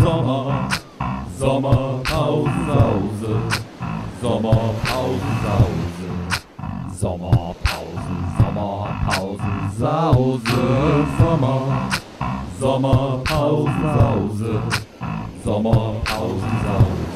[0.00, 0.68] Sommer,
[1.38, 2.50] Sommerpause,
[4.22, 5.20] Sommerpause,
[6.98, 8.08] Sommerpause,
[8.38, 9.42] Sommerpause,
[9.78, 10.60] Sause,
[11.18, 11.90] Sommer,
[12.58, 14.62] Sommerpause, Sause,
[15.44, 17.10] Sommerpause, Sause,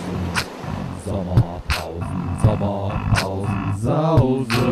[1.06, 4.66] Sommerpausen, Sommerpausen, Sause.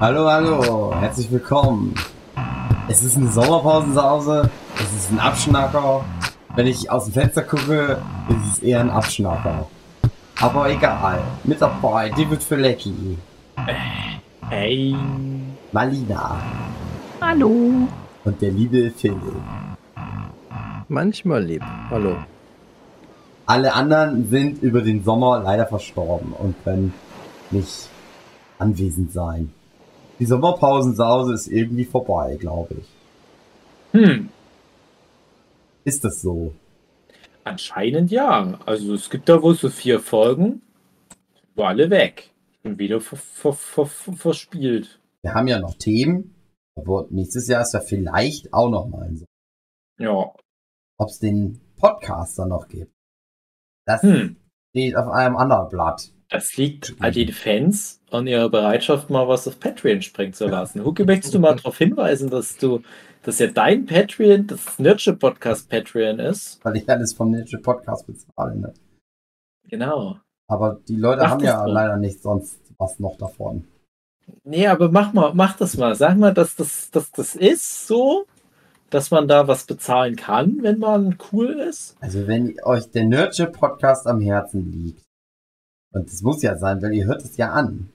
[0.00, 1.94] Hallo, hallo, herzlich willkommen.
[2.86, 6.04] Es ist eine Sommerpausensause, es ist ein Abschnacker.
[6.60, 9.66] Wenn ich aus dem Fenster gucke, ist es eher ein Abschnacker.
[10.42, 11.22] Aber egal.
[11.42, 13.16] Mit dabei, David Filecki,
[14.50, 14.94] Hey.
[15.72, 16.38] Malina
[17.18, 17.88] Hallo.
[18.26, 19.22] und der liebe Philipp.
[20.88, 21.62] Manchmal lieb.
[21.88, 22.16] Hallo.
[23.46, 26.92] Alle anderen sind über den Sommer leider verstorben und können
[27.50, 27.88] nicht
[28.58, 29.50] anwesend sein.
[30.18, 33.98] Die Sommerpausensause ist irgendwie vorbei, glaube ich.
[33.98, 34.28] Hm.
[35.84, 36.54] Ist das so?
[37.44, 38.58] Anscheinend ja.
[38.66, 40.62] Also es gibt da wohl so vier Folgen.
[41.54, 42.30] War alle weg.
[42.62, 45.00] Und wieder ver ver ver ver verspielt.
[45.22, 46.34] Wir haben ja noch Themen,
[46.76, 49.26] aber nächstes Jahr ist ja vielleicht auch noch mal ein Sommer.
[49.98, 50.32] Ja.
[50.98, 52.92] ob es den Podcast dann noch gibt.
[53.86, 54.36] Das Hm.
[54.70, 56.10] steht auf einem anderen Blatt.
[56.28, 60.84] Das liegt an den Fans an ihrer Bereitschaft, mal was auf Patreon springen zu lassen.
[60.84, 62.82] Hucke, möchtest du mal darauf hinweisen, dass du,
[63.22, 66.58] dass ja dein Patreon das Nurture Podcast Patreon ist?
[66.64, 68.56] Weil ich alles vom Ninja Podcast bezahle.
[68.56, 68.74] Ne?
[69.68, 70.18] Genau.
[70.48, 71.72] Aber die Leute Mach haben ja doch.
[71.72, 73.68] leider nicht sonst was noch davon.
[74.44, 75.94] Nee, aber mach mal, mach das mal.
[75.94, 78.26] Sag mal, dass das, dass das ist so,
[78.88, 81.96] dass man da was bezahlen kann, wenn man cool ist.
[82.00, 85.02] Also wenn euch der Nerdship Podcast am Herzen liegt,
[85.92, 87.90] und das muss ja sein, weil ihr hört es ja an.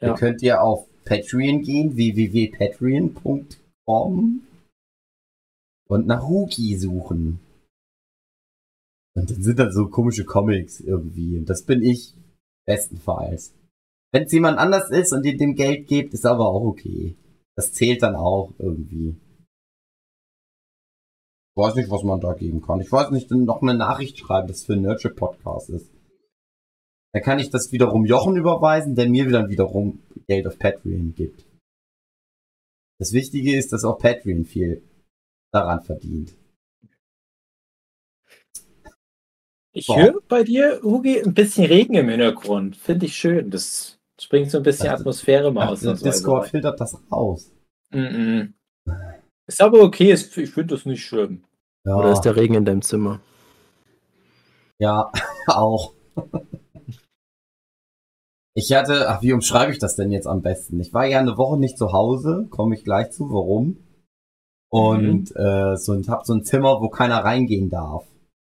[0.00, 0.08] Ja.
[0.08, 3.46] Ihr könnt ja auf Patreon gehen, www.patreon.com
[3.86, 4.46] und
[6.06, 7.40] nach Huki suchen.
[9.14, 11.38] Und dann sind da so komische Comics irgendwie.
[11.38, 12.14] Und das bin ich
[12.66, 13.54] bestenfalls.
[14.12, 17.16] Wenn es jemand anders ist und ihr dem Geld gebt, ist aber auch okay.
[17.56, 19.16] Das zählt dann auch irgendwie.
[21.50, 22.80] Ich weiß nicht, was man da geben kann.
[22.80, 25.90] Ich weiß nicht, noch eine Nachricht schreiben, dass es für ein Nerdship Podcast ist.
[27.14, 31.45] Dann kann ich das wiederum Jochen überweisen, der mir dann wiederum Geld auf Patreon gibt.
[32.98, 34.82] Das Wichtige ist, dass auch Patreon viel
[35.52, 36.34] daran verdient.
[39.72, 39.96] Ich Boah.
[40.00, 42.76] höre bei dir, Hugi, ein bisschen Regen im Hintergrund.
[42.76, 43.50] Finde ich schön.
[43.50, 43.98] Das
[44.30, 45.80] bringt so ein bisschen Also, Atmosphäre mal Ach, aus.
[45.80, 47.52] der Discord filtert das raus.
[47.90, 48.54] Mhm.
[49.46, 51.44] Ist aber okay, ist, ich finde das nicht schlimm.
[51.84, 53.20] Ja, Oder ist der Regen in deinem Zimmer?
[54.78, 55.10] ja
[55.46, 55.92] auch.
[58.58, 60.80] Ich hatte, ach, wie umschreibe ich das denn jetzt am besten?
[60.80, 63.76] Ich war ja eine Woche nicht zu Hause, komme ich gleich zu, warum.
[64.70, 68.06] Und äh, so, und hab so ein Zimmer, wo keiner reingehen darf.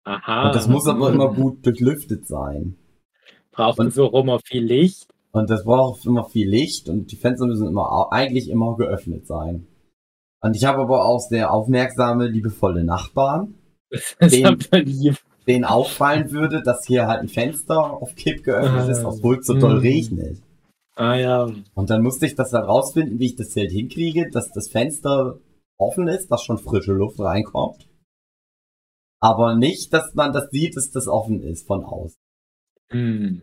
[0.05, 0.49] Aha.
[0.49, 1.15] Und das muss aber Mhm.
[1.15, 2.77] immer gut durchlüftet sein.
[3.53, 5.09] Braucht und- so rum auch viel Licht.
[5.33, 9.67] Und das braucht immer viel Licht und die Fenster müssen immer eigentlich immer geöffnet sein.
[10.43, 13.55] Und ich habe aber auch sehr aufmerksame, liebevolle Nachbarn,
[14.21, 15.19] Das Den- lieb.
[15.47, 19.09] Denen auffallen würde, dass hier halt ein Fenster auf Kipp geöffnet ist, Ah.
[19.09, 19.83] obwohl es so doll Mm.
[19.83, 20.43] regnet.
[20.97, 21.49] Ah ja.
[21.75, 25.39] Und dann musste ich das dann rausfinden, wie ich das halt hinkriege, dass das Fenster
[25.79, 27.87] offen ist, dass schon frische Luft reinkommt.
[29.21, 32.17] Aber nicht, dass man das sieht, dass das offen ist von außen.
[32.91, 33.43] Hm.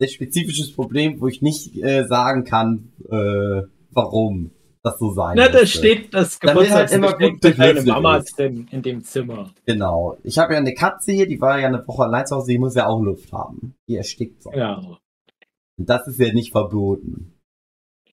[0.00, 4.50] Ein spezifisches Problem, wo ich nicht äh, sagen kann, äh, warum
[4.84, 5.78] das so sein Na, da müsste.
[5.78, 9.50] steht das Damit halt immer gut für deine Mama drin in dem Zimmer.
[9.66, 10.18] Genau.
[10.22, 12.58] Ich habe ja eine Katze hier, die war ja eine Woche allein zu Hause, die
[12.58, 13.74] muss ja auch Luft haben.
[13.88, 14.52] Die erstickt so.
[14.52, 14.76] Ja.
[15.76, 17.32] Und das ist ja nicht verboten.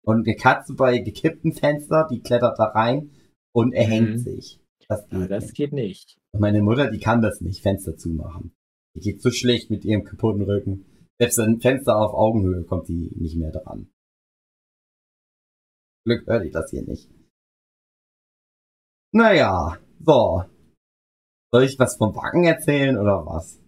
[0.04, 3.12] Und eine Katze bei gekipptem Fenster, die klettert da rein
[3.54, 4.18] und erhängt Mhm.
[4.18, 4.60] sich.
[4.88, 5.56] Das ja, geht das nicht.
[5.56, 6.18] geht nicht.
[6.34, 8.54] Und meine Mutter, die kann das nicht, Fenster zumachen.
[8.96, 10.86] Die geht so schlecht mit ihrem kaputten Rücken.
[11.20, 13.88] Selbst ein Fenster auf Augenhöhe kommt sie nicht mehr dran.
[16.06, 17.10] Glück hört ich das hier nicht.
[19.14, 20.44] Naja, so.
[21.54, 23.60] Soll ich was vom Backen erzählen oder was?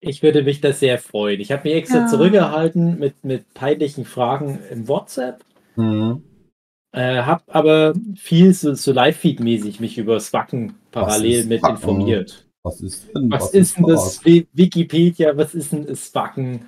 [0.00, 1.40] Ich würde mich da sehr freuen.
[1.40, 2.06] Ich habe mich extra Ja.
[2.06, 5.44] zurückgehalten mit, mit peinlichen Fragen im WhatsApp.
[5.74, 6.22] Hm.
[6.92, 11.76] Äh, hab aber viel so, so Live-Feed-mäßig mich über das Wacken parallel mit Wacken?
[11.76, 12.46] informiert.
[12.62, 13.30] Was ist denn?
[13.30, 14.24] Was, ist denn das das?
[14.24, 15.36] Wi- Wikipedia?
[15.36, 16.66] Was ist denn das Wacken?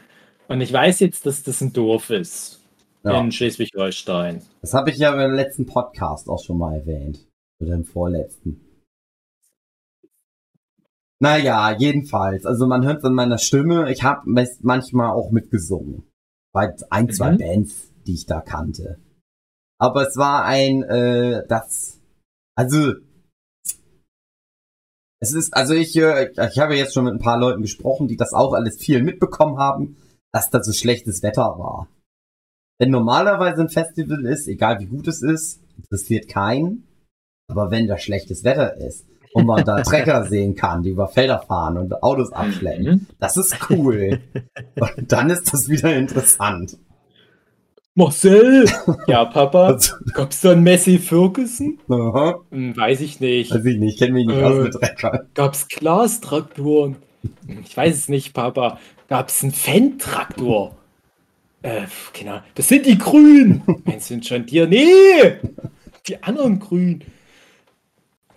[0.49, 2.58] Und ich weiß jetzt, dass das ein Dorf ist
[3.05, 3.21] Ja.
[3.21, 4.43] in Schleswig-Holstein.
[4.61, 7.27] Das habe ich ja im letzten Podcast auch schon mal erwähnt.
[7.61, 8.61] Oder im vorletzten.
[11.21, 12.47] Naja, jedenfalls.
[12.47, 14.23] Also man hört an meiner Stimme, ich habe
[14.61, 16.05] manchmal auch mitgesungen.
[16.53, 17.39] Bei ein, zwei Mhm.
[17.39, 18.99] Bands, die ich da kannte.
[19.81, 22.01] Aber es war ein, äh, das,
[22.57, 22.95] also,
[25.21, 28.17] Es ist, also ich, äh, ich habe jetzt schon mit ein paar Leuten gesprochen, die
[28.17, 29.97] das auch alles viel mitbekommen haben,
[30.33, 31.89] dass da so schlechtes Wetter war.
[32.79, 36.85] Wenn normalerweise ein Festival ist, egal wie gut es ist, interessiert keinen.
[37.51, 41.41] Aber wenn da schlechtes Wetter ist und man da Trecker sehen kann, die über Felder
[41.41, 43.07] fahren und Autos abschleppen, Mhm.
[43.19, 44.21] das ist cool.
[44.97, 46.77] und dann ist das wieder interessant.
[47.95, 48.67] Marcel!
[49.09, 49.77] Ja, Papa.
[50.15, 51.79] Gab's da ein Messi Ferguson?
[51.89, 53.53] aha, Hm, weiß ich nicht.
[53.53, 54.45] weiß ich nicht, ich kenne mich nicht Äh.
[54.45, 55.27] aus mit Trecker.
[55.35, 56.97] Gab's Glastraktoren?
[57.47, 58.79] Hm, Ich weiß es nicht, Papa.
[59.09, 60.77] Gab's einen Fendt-Traktor?
[61.63, 62.45] Äh, keine Ahnung.
[62.55, 63.63] Das sind die Grünen.
[63.85, 64.69] Meinst den John Deere?
[64.69, 65.41] Nee!
[66.07, 67.05] Die anderen Grünen.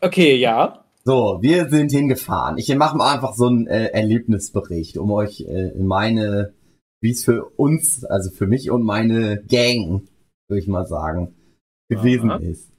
[0.01, 0.83] Okay, ja.
[1.03, 2.57] So, wir sind hingefahren.
[2.57, 6.53] Ich mache mal einfach so einen äh, Erlebnisbericht, um euch äh, in meine,
[6.99, 10.07] wie es für uns, also für mich und meine Gang,
[10.47, 11.35] würde ich mal sagen,
[11.89, 12.39] gewesen Aha.
[12.39, 12.71] ist.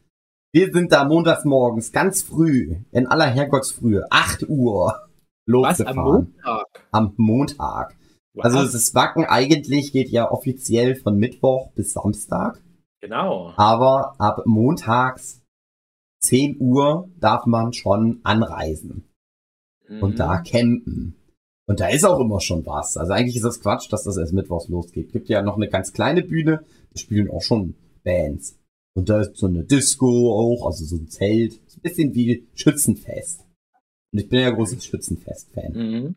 [0.52, 5.78] Wir sind da montags morgens ganz früh, in aller Herrgottsfrühe, 8 Uhr, Was?
[5.78, 5.98] losgefahren.
[5.98, 6.88] Am Montag?
[6.90, 7.96] Am Montag.
[8.38, 8.72] Also Was?
[8.72, 12.62] das Wacken eigentlich geht ja offiziell von Mittwoch bis Samstag.
[13.00, 13.52] Genau.
[13.56, 15.42] Aber ab montags
[16.20, 19.04] 10 Uhr darf man schon anreisen
[19.88, 20.16] und Mhm.
[20.16, 21.16] da campen.
[21.66, 22.96] Und da ist auch immer schon was.
[22.96, 25.12] Also eigentlich ist das Quatsch, dass das erst mittwochs losgeht.
[25.12, 27.74] Gibt ja noch eine ganz kleine Bühne, da spielen auch schon
[28.04, 28.58] Bands.
[28.94, 31.54] Und da ist so eine Disco auch, also so ein Zelt.
[31.66, 33.40] Ist ein bisschen wie Schützenfest.
[34.12, 35.72] Und ich bin ja großes Schützenfest-Fan.
[35.72, 36.16] Mhm.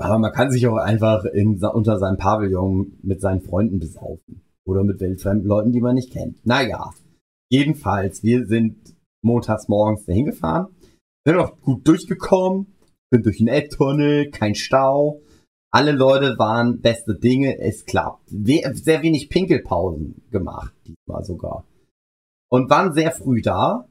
[0.00, 4.42] Aber man kann sich auch einfach in, unter seinem Pavillon mit seinen Freunden besaufen.
[4.64, 6.44] Oder mit wildfremden Leuten, die man nicht kennt.
[6.46, 6.90] Naja,
[7.50, 10.68] jedenfalls, wir sind montags morgens dahin gefahren.
[11.26, 12.74] Sind auch gut durchgekommen.
[13.12, 15.20] Sind durch den Elbtunnel, kein Stau.
[15.72, 18.28] Alle Leute waren beste Dinge, es klappt.
[18.28, 21.64] Sehr wenig Pinkelpausen gemacht, diesmal sogar.
[22.50, 23.86] Und waren sehr früh da,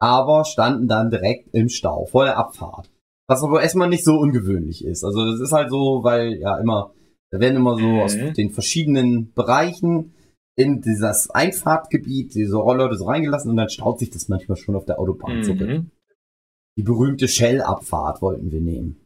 [0.00, 2.90] aber standen dann direkt im Stau, vor der Abfahrt.
[3.28, 5.04] Was aber erstmal nicht so ungewöhnlich ist.
[5.04, 6.94] Also das ist halt so, weil ja immer,
[7.30, 8.00] da werden immer so Mhm.
[8.00, 10.14] aus den verschiedenen Bereichen
[10.56, 14.86] in dieses Einfahrtgebiet diese Rollleute so reingelassen und dann staut sich das manchmal schon auf
[14.86, 15.60] der Autobahn zurück.
[15.68, 15.90] Mhm.
[16.76, 19.04] Die berühmte Shell-Abfahrt wollten wir nehmen.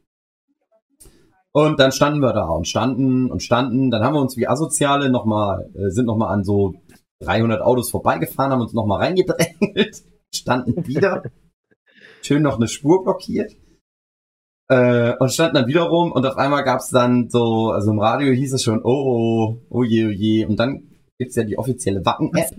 [1.52, 3.90] Und dann standen wir da und standen und standen.
[3.90, 6.74] Dann haben wir uns wie Asoziale nochmal, äh, sind nochmal an so
[7.20, 10.02] 300 Autos vorbeigefahren, haben uns nochmal reingedrängelt,
[10.34, 11.24] standen wieder.
[12.22, 13.52] Schön noch eine Spur blockiert.
[14.72, 18.32] Äh, und standen dann wieder rum und auf einmal gab's dann so, also im Radio
[18.32, 20.46] hieß es schon, oh, oh, oh je, oh je.
[20.46, 20.84] Und dann
[21.18, 22.54] gibt's ja die offizielle Wacken-App.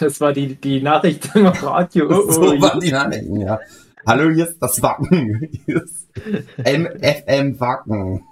[0.00, 2.08] Das war die, die Nachricht im Radio.
[2.08, 3.60] Oh, so oh, waren die Nachrichten, ja.
[4.04, 5.50] Hallo, hier ist das Wacken.
[5.66, 6.08] Hier ist
[6.58, 8.24] MFM Wacken.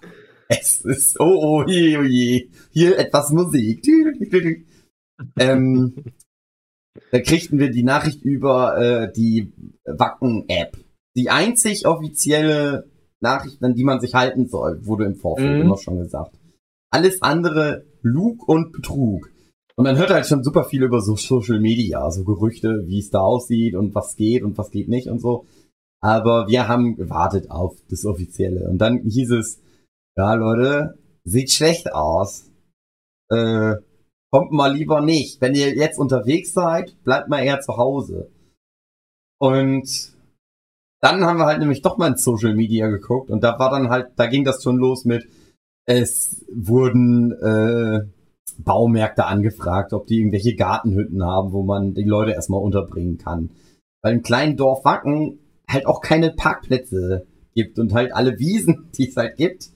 [0.49, 2.49] Es ist, oh, oh je, oh je.
[2.73, 3.87] Hier etwas Musik.
[5.38, 5.94] ähm,
[7.12, 9.53] da kriegten wir die Nachricht über äh, die
[9.85, 10.76] Wacken-App.
[11.15, 12.89] Die einzig offizielle
[13.22, 15.62] Nachricht, an die man sich halten soll, wurde im Vorfeld Mhm.
[15.62, 16.37] immer schon gesagt.
[16.93, 19.31] Alles andere Lug und Betrug.
[19.76, 23.11] Und man hört halt schon super viel über so Social Media, so Gerüchte, wie es
[23.11, 25.46] da aussieht und was geht und was geht nicht und so.
[26.02, 28.69] Aber wir haben gewartet auf das Offizielle.
[28.69, 29.61] Und dann hieß es,
[30.16, 32.50] ja Leute, sieht schlecht aus.
[33.31, 33.76] Äh,
[34.32, 35.40] kommt mal lieber nicht.
[35.40, 38.31] Wenn ihr jetzt unterwegs seid, bleibt mal eher zu Hause.
[39.38, 40.14] Und
[41.00, 43.91] dann haben wir halt nämlich doch mal ins Social Media geguckt und da war dann
[43.91, 45.26] halt, da ging das schon los mit,
[45.87, 48.00] es wurden äh,
[48.59, 53.50] Baumärkte angefragt, ob die irgendwelche Gartenhütten haben, wo man die Leute erstmal unterbringen kann.
[54.02, 55.38] Weil im kleinen Dorf Wacken
[55.69, 59.71] halt auch keine Parkplätze gibt und halt alle Wiesen, die es halt gibt,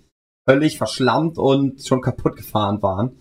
[0.48, 3.16] völlig verschlammt und schon kaputt gefahren waren.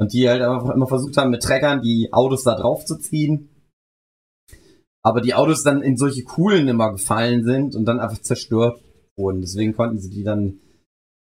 [0.00, 3.48] Und die halt einfach immer versucht haben, mit Treckern die Autos da drauf zu ziehen.
[5.02, 8.80] Aber die Autos dann in solche Kuhlen immer gefallen sind und dann einfach zerstört
[9.16, 9.40] wurden.
[9.40, 10.60] Deswegen konnten sie die dann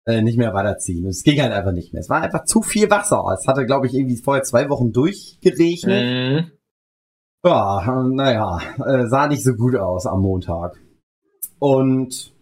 [0.06, 1.06] äh, nicht mehr weiterziehen.
[1.06, 2.02] Und es ging halt einfach nicht mehr.
[2.02, 3.24] Es war einfach zu viel Wasser.
[3.38, 6.04] Es hatte, glaube ich, irgendwie vorher zwei Wochen durchgeregnet.
[6.04, 6.52] Mhm.
[7.44, 10.80] Ja, naja, äh, sah nicht so gut aus am Montag.
[11.60, 12.34] Und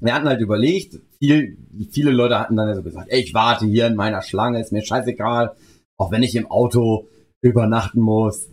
[0.00, 1.56] wir hatten halt überlegt, viel,
[1.90, 4.72] viele Leute hatten dann ja so gesagt, ey, ich warte hier in meiner Schlange, ist
[4.72, 5.54] mir scheißegal,
[5.96, 7.08] auch wenn ich im Auto
[7.42, 8.48] übernachten muss.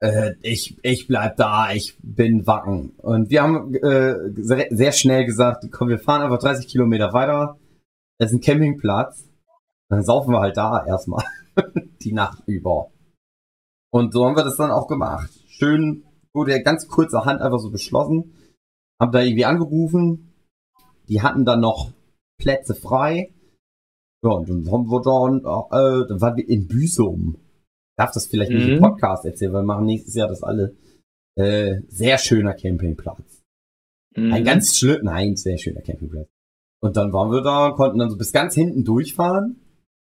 [0.00, 2.90] Äh, ich, ich bleib da, ich bin Wacken.
[2.98, 7.58] Und wir haben äh, sehr, schnell gesagt, komm, wir fahren einfach 30 Kilometer weiter.
[8.18, 9.28] Das ist ein Campingplatz.
[9.88, 11.24] Dann saufen wir halt da erstmal
[12.02, 12.90] die Nacht über.
[13.90, 15.30] Und so haben wir das dann auch gemacht.
[15.48, 18.34] Schön wurde ja ganz kurzerhand einfach so beschlossen.
[19.00, 20.34] Haben da irgendwie angerufen.
[21.08, 21.92] Die hatten dann noch
[22.38, 23.32] Plätze frei.
[24.22, 27.36] Ja, und dann haben wir dann, äh, dann waren wir in Büsum.
[27.98, 28.80] Darf das vielleicht nicht im Mhm.
[28.82, 30.74] Podcast erzählen, weil wir machen nächstes Jahr das alle.
[31.38, 33.42] Äh, sehr schöner Campingplatz.
[34.16, 34.32] Mhm.
[34.32, 36.28] Ein ganz schön, nein, sehr schöner Campingplatz.
[36.82, 39.60] Und dann waren wir da, konnten dann so bis ganz hinten durchfahren.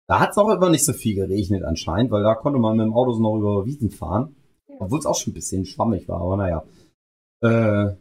[0.08, 2.86] Da hat es auch immer nicht so viel geregnet anscheinend, weil da konnte man mit
[2.86, 4.34] dem Auto so noch über Wiesen fahren.
[4.78, 6.64] Obwohl es auch schon ein bisschen schwammig war, aber naja.
[7.42, 7.94] Äh,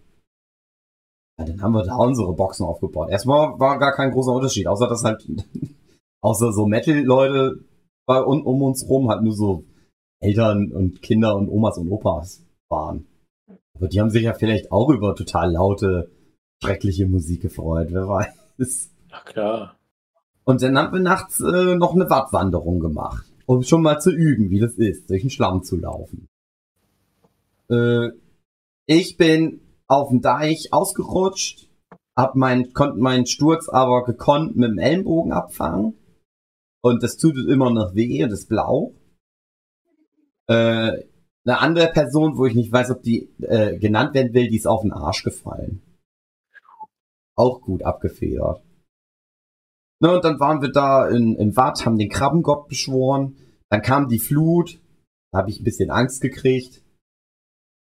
[1.37, 3.09] ja, dann haben wir da unsere Boxen aufgebaut.
[3.09, 5.27] Erstmal war gar kein großer Unterschied, außer dass halt,
[6.21, 7.59] außer so Metal-Leute
[8.07, 9.63] bei un, um uns rum halt nur so
[10.19, 13.07] Eltern und Kinder und Omas und Opas waren.
[13.75, 16.11] Aber die haben sich ja vielleicht auch über total laute,
[16.61, 18.91] schreckliche Musik gefreut, wer weiß.
[19.09, 19.75] Na klar.
[20.43, 24.49] Und dann haben wir nachts äh, noch eine Wattwanderung gemacht, um schon mal zu üben,
[24.49, 26.27] wie das ist, durch den Schlamm zu laufen.
[27.69, 28.09] Äh,
[28.85, 31.69] ich bin auf dem Deich ausgerutscht,
[32.17, 35.93] hab mein, konnte meinen Sturz aber gekonnt mit dem Ellenbogen abfangen.
[36.81, 38.93] Und das tut immer noch weh und ist blau.
[40.49, 41.03] Äh,
[41.45, 44.67] eine andere Person, wo ich nicht weiß, ob die äh, genannt werden will, die ist
[44.67, 45.81] auf den Arsch gefallen.
[47.35, 48.61] Auch gut abgefedert.
[50.01, 53.35] Na, und dann waren wir da in, in Watt, haben den Krabbengott beschworen.
[53.69, 54.79] Dann kam die Flut.
[55.31, 56.81] Da habe ich ein bisschen Angst gekriegt.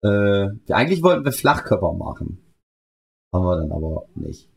[0.02, 2.42] Äh, eigentlich wollten wir Flachkörper machen.
[3.32, 4.50] Haben wir dann aber nicht.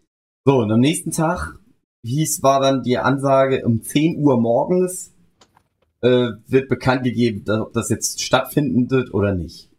[0.46, 1.60] So, und am nächsten Tag
[2.04, 5.14] hieß, war dann die Ansage um 10 Uhr morgens
[6.02, 9.70] äh, wird bekannt gegeben, ob das jetzt stattfinden wird oder nicht.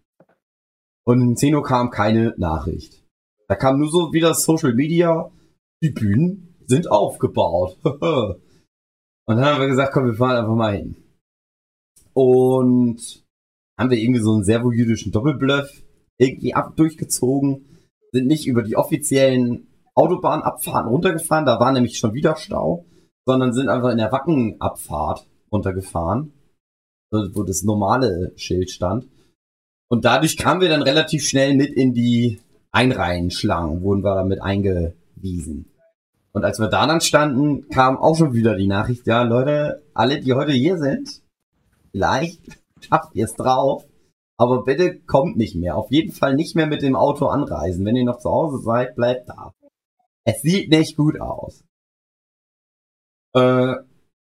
[1.06, 3.04] Und um 10 Uhr kam keine Nachricht.
[3.48, 5.30] Da kam nur so wieder Social Media,
[5.82, 7.78] die Bühnen sind aufgebaut.
[7.84, 8.36] und
[9.26, 10.96] dann haben wir gesagt, komm, wir fahren einfach mal hin.
[12.12, 13.24] Und
[13.78, 15.82] haben wir irgendwie so einen servo-jüdischen Doppelbluff
[16.18, 17.64] irgendwie ab durchgezogen,
[18.12, 22.84] sind nicht über die offiziellen Autobahnabfahrten runtergefahren, da war nämlich schon wieder Stau,
[23.26, 26.32] sondern sind einfach in der Wackenabfahrt runtergefahren,
[27.10, 29.06] wo das normale Schild stand.
[29.88, 32.40] Und dadurch kamen wir dann relativ schnell mit in die
[32.70, 35.66] Einreihenschlangen, wurden wir damit eingewiesen.
[36.32, 40.20] Und als wir da dann standen, kam auch schon wieder die Nachricht, ja Leute, alle,
[40.20, 41.22] die heute hier sind,
[41.90, 42.40] vielleicht
[42.80, 43.84] schafft ihr es drauf,
[44.38, 45.76] aber bitte kommt nicht mehr.
[45.76, 47.84] Auf jeden Fall nicht mehr mit dem Auto anreisen.
[47.84, 49.52] Wenn ihr noch zu Hause seid, bleibt da.
[50.24, 51.64] Es sieht nicht gut aus.
[53.34, 53.74] Äh,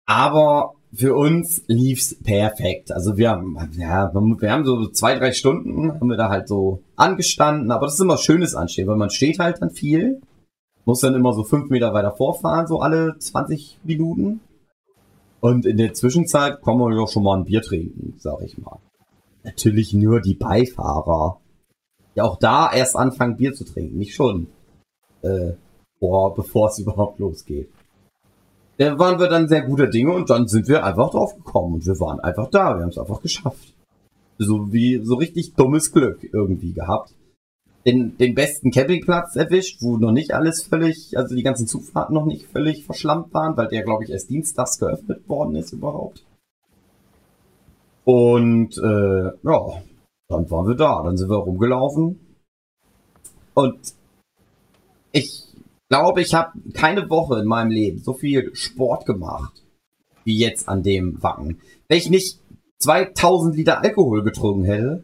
[0.06, 2.92] aber für uns lief's perfekt.
[2.92, 6.82] Also wir haben, ja, wir haben so zwei, drei Stunden, haben wir da halt so
[6.96, 10.22] angestanden, aber das ist immer schönes Anstehen, weil man steht halt dann viel,
[10.86, 14.42] muss dann immer so fünf Meter weiter vorfahren, so alle 20 Minuten.
[15.42, 18.80] Und in der Zwischenzeit kann man ja schon mal ein Bier trinken, sag ich mal.
[19.44, 21.40] Natürlich nur die Beifahrer.
[22.16, 24.48] Ja, auch da erst anfangen Bier zu trinken, nicht schon.
[25.22, 25.52] Äh,
[26.00, 27.70] boah, bevor es überhaupt losgeht.
[28.80, 31.86] Da waren wir dann sehr guter Dinge und dann sind wir einfach drauf gekommen und
[31.86, 32.78] wir waren einfach da.
[32.78, 33.74] Wir haben es einfach geschafft.
[34.38, 37.14] So wie so richtig dummes Glück irgendwie gehabt.
[37.86, 42.26] Den, den besten Campingplatz erwischt, wo noch nicht alles völlig, also die ganzen Zugfahrten noch
[42.26, 46.24] nicht völlig verschlammt waren, weil der, glaube ich, erst dienstags geöffnet worden ist überhaupt.
[48.06, 49.82] Und äh, ja,
[50.30, 52.18] dann waren wir da, dann sind wir rumgelaufen.
[53.56, 53.94] Und
[55.12, 55.49] ich
[55.90, 59.64] glaube, ich habe keine Woche in meinem Leben so viel Sport gemacht
[60.24, 61.60] wie jetzt an dem Wacken.
[61.88, 62.40] Wenn ich nicht
[62.80, 65.04] 2000 Liter Alkohol getrunken hätte,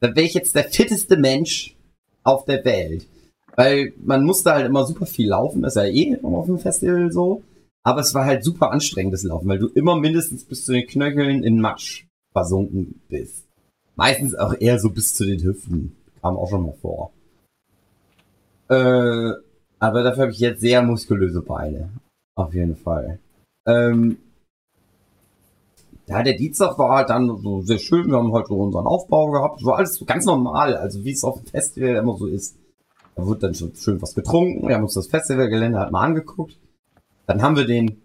[0.00, 1.76] dann wäre ich jetzt der fitteste Mensch
[2.24, 3.06] auf der Welt.
[3.54, 7.12] Weil man musste halt immer super viel laufen, das ist ja eh auf dem Festival
[7.12, 7.42] so.
[7.82, 11.42] Aber es war halt super anstrengendes Laufen, weil du immer mindestens bis zu den Knöcheln
[11.42, 13.44] in Matsch versunken bist.
[13.96, 15.96] Meistens auch eher so bis zu den Hüften.
[16.20, 17.12] Kam auch schon mal vor.
[18.68, 19.32] Äh,
[19.80, 21.90] aber dafür habe ich jetzt sehr muskulöse Beine.
[22.36, 23.18] Auf jeden Fall.
[23.66, 24.18] Ähm,
[26.06, 28.08] ja, der Dienstag war halt dann so sehr schön.
[28.08, 29.60] Wir haben halt so unseren Aufbau gehabt.
[29.60, 30.76] So alles ganz normal.
[30.76, 32.56] Also wie es auf dem Festival immer so ist.
[33.14, 34.68] Da wurde dann schon schön was getrunken.
[34.68, 36.58] Wir haben uns das Festivalgelände halt mal angeguckt.
[37.26, 38.02] Dann haben wir den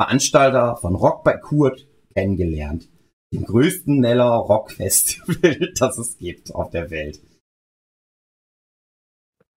[0.00, 2.88] Veranstalter von Rock bei Kurt kennengelernt.
[3.32, 7.20] Dem größten Neller Rock Festival, das es gibt auf der Welt.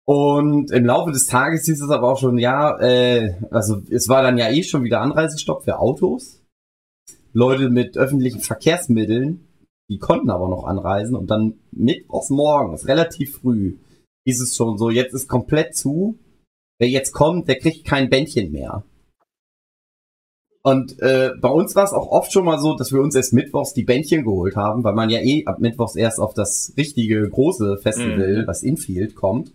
[0.06, 4.22] Und im Laufe des Tages hieß es aber auch schon, ja, äh, also es war
[4.22, 6.42] dann ja eh schon wieder Anreisestopp für Autos.
[7.32, 9.48] Leute mit öffentlichen Verkehrsmitteln,
[9.90, 13.78] die konnten aber noch anreisen und dann mittwochs morgens, relativ früh,
[14.26, 16.18] hieß es schon so, jetzt ist komplett zu.
[16.80, 18.84] Wer jetzt kommt, der kriegt kein Bändchen mehr.
[20.64, 23.34] Und äh, bei uns war es auch oft schon mal so, dass wir uns erst
[23.34, 27.28] mittwochs die Bändchen geholt haben, weil man ja eh ab mittwochs erst auf das richtige
[27.30, 28.48] große Festival, Mhm.
[28.48, 29.52] was Infield, kommt.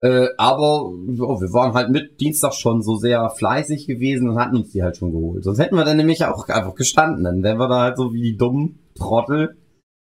[0.00, 4.56] Äh, aber ja, wir waren halt mit Dienstag schon so sehr fleißig gewesen und hatten
[4.56, 5.42] uns die halt schon geholt.
[5.42, 7.24] Sonst hätten wir dann nämlich auch einfach gestanden.
[7.24, 9.56] Dann wären wir da halt so wie die dummen Trottel.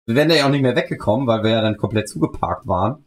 [0.06, 3.04] Wir wären da ja auch nicht mehr weggekommen, weil wir ja dann komplett zugeparkt waren.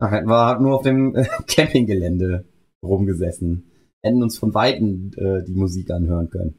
[0.00, 2.44] Ach, hätten wir halt nur auf dem äh, Campinggelände
[2.84, 3.70] rumgesessen.
[4.00, 6.54] Hätten uns von Weitem äh, die Musik anhören können.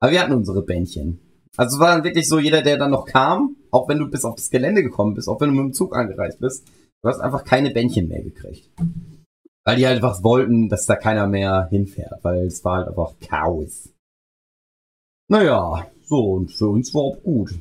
[0.00, 1.20] Aber wir hatten unsere Bändchen.
[1.58, 4.24] Also es war dann wirklich so, jeder, der dann noch kam, auch wenn du bis
[4.24, 6.66] auf das Gelände gekommen bist, auch wenn du mit dem Zug angereist bist,
[7.02, 8.70] du hast einfach keine Bändchen mehr gekriegt.
[9.64, 13.14] Weil die halt einfach wollten, dass da keiner mehr hinfährt, weil es war halt einfach
[13.20, 13.90] Chaos.
[15.28, 17.54] Naja, so, und für uns war auch gut.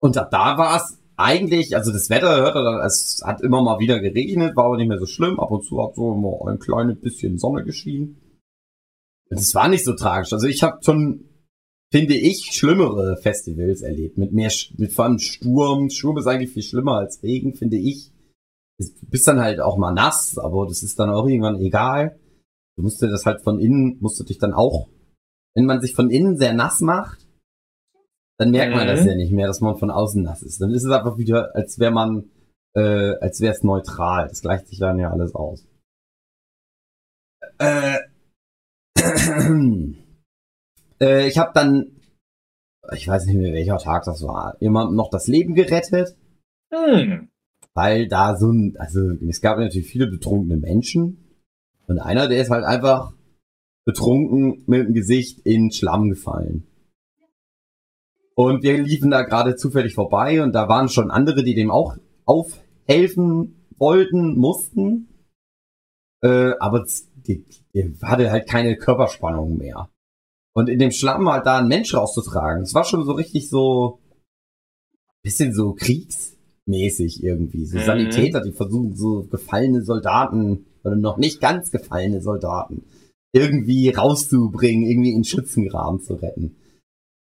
[0.00, 3.78] Und ab da war es eigentlich, also das Wetter hörte dann, es hat immer mal
[3.78, 5.38] wieder geregnet, war aber nicht mehr so schlimm.
[5.38, 8.20] Ab und zu hat so immer ein kleines bisschen Sonne geschienen.
[9.30, 10.32] Es war nicht so tragisch.
[10.32, 11.24] Also ich habe schon,
[11.94, 14.18] finde ich, schlimmere Festivals erlebt.
[14.18, 15.90] Mit mehr, mit vor allem Sturm.
[15.90, 18.10] Sturm ist eigentlich viel schlimmer als Regen, finde ich.
[18.80, 22.18] Du bist dann halt auch mal nass, aber das ist dann auch irgendwann egal.
[22.76, 24.88] Du musst dir das halt von innen, musst du dich dann auch,
[25.54, 27.28] wenn man sich von innen sehr nass macht,
[28.40, 29.10] dann merkt man das Mhm.
[29.10, 30.60] ja nicht mehr, dass man von außen nass ist.
[30.60, 32.28] Dann ist es einfach wieder, als wäre man,
[32.74, 34.26] äh, als wäre es neutral.
[34.26, 35.64] Das gleicht sich dann ja alles aus.
[37.58, 37.98] Äh,
[41.00, 42.00] äh, ich habe dann,
[42.92, 46.16] ich weiß nicht mehr welcher Tag das war, jemandem noch das Leben gerettet,
[46.72, 47.28] Hm.
[47.74, 51.38] weil da so ein, also es gab natürlich viele betrunkene Menschen
[51.86, 53.12] und einer, der ist halt einfach
[53.84, 56.66] betrunken mit dem Gesicht in Schlamm gefallen.
[58.34, 61.96] Und wir liefen da gerade zufällig vorbei und da waren schon andere, die dem auch
[62.24, 65.08] aufhelfen wollten, mussten.
[66.22, 66.84] Äh, aber
[67.26, 67.44] die
[68.02, 69.88] hatte halt keine Körperspannung mehr.
[70.56, 73.98] Und in dem Schlamm halt da einen Mensch rauszutragen, das war schon so richtig so
[75.22, 77.64] bisschen so kriegsmäßig irgendwie.
[77.66, 77.82] So Mhm.
[77.84, 82.84] Sanitäter, die versuchen so gefallene Soldaten oder noch nicht ganz gefallene Soldaten
[83.32, 86.56] irgendwie rauszubringen, irgendwie in Schützengraben zu retten.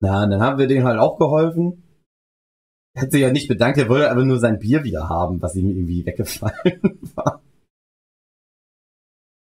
[0.00, 1.82] Na, und dann haben wir denen halt auch geholfen.
[2.96, 5.68] Hat sich ja nicht bedankt, er wollte aber nur sein Bier wieder haben, was ihm
[5.68, 7.42] irgendwie weggefallen war.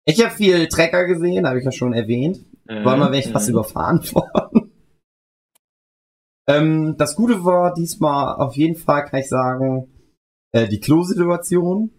[0.08, 2.40] Ich habe viel Trecker gesehen, habe ich ja schon erwähnt.
[2.64, 3.52] War mal wäre ich fast Mhm.
[3.54, 4.72] überfahren worden.
[6.48, 9.88] ähm, das Gute war diesmal auf jeden Fall, kann ich sagen,
[10.52, 11.90] äh, die Klo-Situation.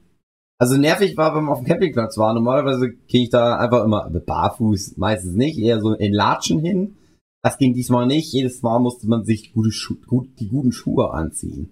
[0.59, 2.33] Also nervig war, wenn man auf dem Campingplatz war.
[2.33, 6.97] Normalerweise gehe ich da einfach immer barfuß, meistens nicht, eher so in Latschen hin.
[7.43, 8.33] Das ging diesmal nicht.
[8.33, 11.69] Jedes Mal musste man sich gute Schu gut, die guten Schuhe anziehen.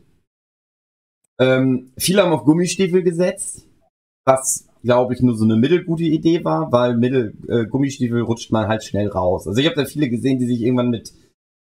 [1.40, 3.68] Ähm, viele haben auf Gummistiefel gesetzt,
[4.24, 8.68] was, glaube ich, nur so eine mittelgute Idee war, weil Mittel, äh, Gummistiefel rutscht man
[8.68, 9.46] halt schnell raus.
[9.48, 11.12] Also ich habe da viele gesehen, die sich irgendwann mit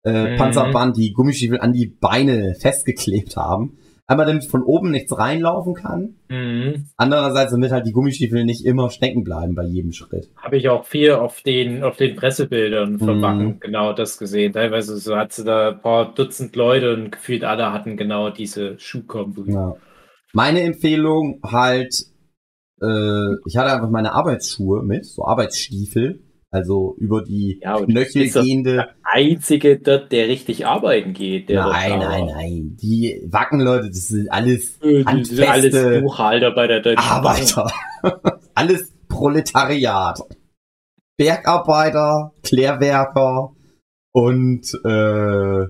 [0.06, 0.38] äh, Mhm.
[0.38, 3.78] Panzerband die Gummistiefel an die Beine festgeklebt haben.
[4.10, 6.16] Einmal damit von oben nichts reinlaufen kann.
[6.30, 6.86] Mhm.
[6.96, 10.30] Andererseits, damit halt die Gummistiefel nicht immer stecken bleiben bei jedem Schritt.
[10.38, 13.60] Habe ich auch viel auf den, auf den Pressebildern von Mhm.
[13.60, 14.54] Genau das gesehen.
[14.54, 18.80] Teilweise so hat sie da ein paar Dutzend Leute und gefühlt alle hatten genau diese
[18.80, 19.44] Schuhkombo.
[19.46, 19.76] Ja.
[20.34, 22.06] Meine Empfehlung halt,
[22.82, 28.74] äh, ich hatte einfach meine Arbeitsschuhe mit, so Arbeitsstiefel, also über die Ja, Knöchel gehende.
[28.76, 31.50] Der Einzige dort, der richtig arbeiten geht.
[31.50, 32.78] Nein, nein, nein.
[32.82, 37.00] Die Wackenleute, das sind alles Äh, sind alles Buchhalter bei der Deutschen.
[37.00, 37.72] Arbeiter.
[38.56, 40.20] alles Proletariat.
[41.18, 43.54] Bergarbeiter, Klärwerker
[44.14, 45.66] und äh,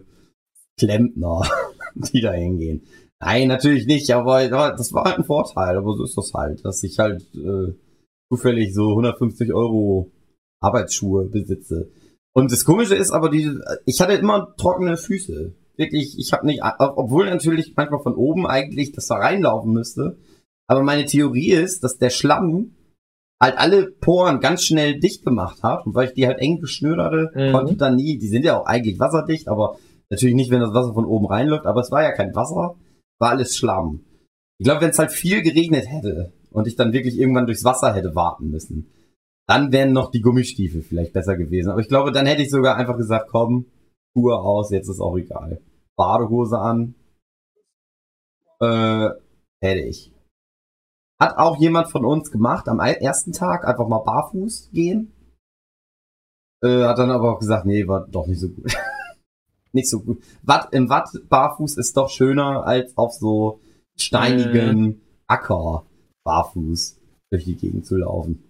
[0.78, 1.42] Klempner,
[1.96, 2.82] die da hingehen.
[3.20, 6.84] Nein, natürlich nicht, aber das war halt ein Vorteil, aber so ist das halt, dass
[6.84, 7.74] ich halt äh,
[8.32, 10.12] zufällig so 150 Euro
[10.62, 11.90] Arbeitsschuhe besitze.
[12.34, 13.52] Und das Komische ist aber, die,
[13.86, 15.56] ich hatte immer trockene Füße.
[15.78, 20.18] Wirklich, ich habe nicht, obwohl natürlich manchmal von oben eigentlich das da reinlaufen müsste.
[20.68, 22.76] Aber meine Theorie ist, dass der Schlamm
[23.42, 25.86] halt alle Poren ganz schnell dicht gemacht hat.
[25.86, 27.52] Und weil ich die halt eng geschnürt hatte, Mhm.
[27.52, 29.78] konnte ich dann nie, die sind ja auch eigentlich wasserdicht, aber
[30.10, 31.66] natürlich nicht, wenn das Wasser von oben reinläuft.
[31.66, 32.76] Aber es war ja kein Wasser,
[33.20, 34.04] war alles Schlamm.
[34.60, 37.94] Ich glaube, wenn es halt viel geregnet hätte und ich dann wirklich irgendwann durchs Wasser
[37.94, 38.92] hätte warten müssen,
[39.48, 41.70] dann wären noch die Gummistiefel vielleicht besser gewesen.
[41.70, 43.66] Aber ich glaube, dann hätte ich sogar einfach gesagt, komm,
[44.14, 45.62] Schuhe aus, jetzt ist auch egal.
[45.96, 46.96] Badehose an.
[48.60, 49.10] Äh,
[49.62, 50.12] hätte ich.
[51.20, 55.14] Hat auch jemand von uns gemacht, am ersten Tag einfach mal barfuß gehen.
[56.64, 58.76] Äh, hat dann aber auch gesagt, nee, war doch nicht so gut.
[59.74, 60.24] nicht so gut.
[60.44, 63.60] Watt, Im Watt barfuß ist doch schöner als auf so
[63.98, 65.86] steinigen Acker
[66.24, 67.00] barfuß
[67.32, 68.44] durch die Gegend zu laufen.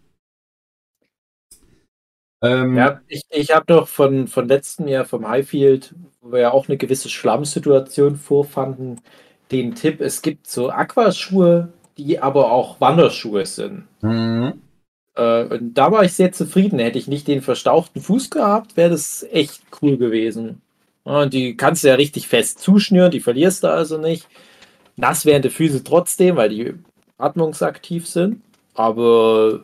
[2.41, 6.51] Ähm, Ja, ich, ich habe doch von, von letztem Jahr vom Highfield, wo wir ja
[6.51, 9.01] auch eine gewisse Schlammsituation vorfanden,
[9.51, 13.87] den Tipp, es gibt so Aquaschuhe, die aber auch Wanderschuhe sind.
[14.01, 14.61] mhm.
[15.15, 16.79] Äh, und da war ich sehr zufrieden.
[16.79, 20.61] Hätte ich nicht den verstauchten Fuß gehabt, wäre das echt cool gewesen.
[21.31, 24.27] Die kannst du ja richtig fest zuschnüren, die verlierst du also nicht.
[24.97, 26.73] Nass wären die Füße trotzdem, weil die
[27.17, 28.41] atmungsaktiv sind,
[28.73, 29.63] aber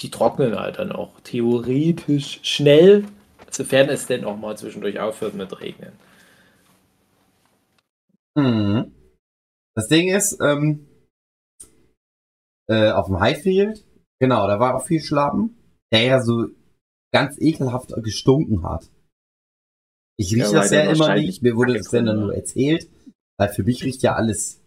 [0.00, 3.04] die trocknen halt dann auch theoretisch schnell,
[3.50, 5.92] sofern es denn auch mal zwischendurch aufhört mit Regnen.
[8.36, 8.94] Mhm.
[9.74, 10.86] Das Ding ist, ähm,
[12.68, 13.84] äh, auf dem Highfield,
[14.20, 15.58] genau, da war auch viel Schlappen,
[15.92, 16.46] der ja so
[17.12, 18.88] ganz ekelhaft gestunken hat.
[20.20, 22.90] Ich rieche das ja immer nicht, mir wurde das dann, nur erzählt,
[23.38, 24.62] weil für mich riecht ja alles,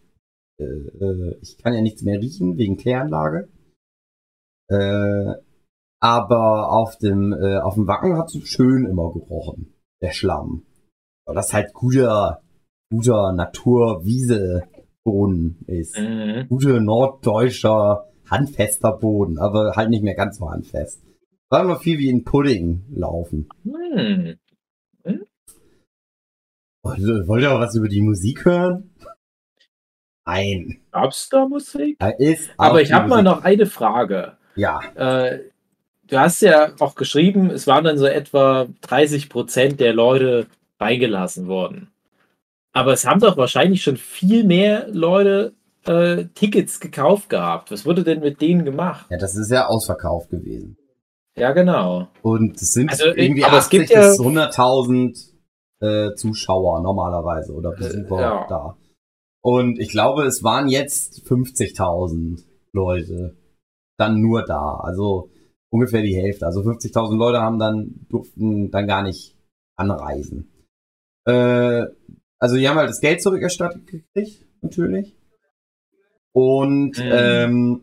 [0.60, 3.50] äh, äh, ich kann ja nichts mehr riechen wegen Kläranlage.
[4.68, 5.34] Äh,
[6.00, 10.66] aber auf dem, äh, auf dem Wacken hat es schön immer gerochen, der Schlamm.
[11.28, 12.42] Weil das halt guter,
[12.90, 16.00] guter Naturwiese-Boden ist.
[16.00, 16.48] Mhm.
[16.50, 21.04] Gute norddeutscher, handfester Boden, aber halt nicht mehr ganz so handfest.
[21.50, 23.50] War immer viel wie in Pudding laufen.
[23.64, 24.40] Hm.
[26.84, 28.92] Wollt ihr auch was über die Musik hören?
[30.26, 30.80] Nein.
[30.92, 31.98] Gab's da Musik?
[32.00, 34.34] Da ist Aber ich habe mal noch eine Frage.
[34.56, 35.40] Ja, Äh,
[36.08, 40.48] du hast ja auch geschrieben, es waren dann so etwa 30 Prozent der Leute
[40.80, 41.90] reingelassen worden.
[42.74, 45.54] Aber es haben doch wahrscheinlich schon viel mehr Leute
[45.86, 47.72] äh, Tickets gekauft gehabt.
[47.72, 49.06] Was wurde denn mit denen gemacht?
[49.10, 50.78] ja, das ist ja ausverkauft gewesen.
[51.36, 52.08] Ja, genau.
[52.22, 55.33] Und es sind Also, irgendwie aber es 80 gibt ja- bis 100.000
[55.84, 58.48] äh, Zuschauer normalerweise oder Besucher ja.
[58.48, 58.78] da.
[59.42, 63.36] Und ich glaube, es waren jetzt 50.000 Leute
[63.98, 64.76] dann nur da.
[64.76, 65.30] Also
[65.70, 66.46] ungefähr die Hälfte.
[66.46, 69.36] Also 50.000 Leute haben dann, durften dann gar nicht
[69.76, 70.50] anreisen.
[71.26, 71.86] Äh,
[72.40, 75.16] also die haben halt das Geld zurückerstattet gekriegt, natürlich.
[76.34, 77.12] Und Mhm.
[77.12, 77.82] ähm,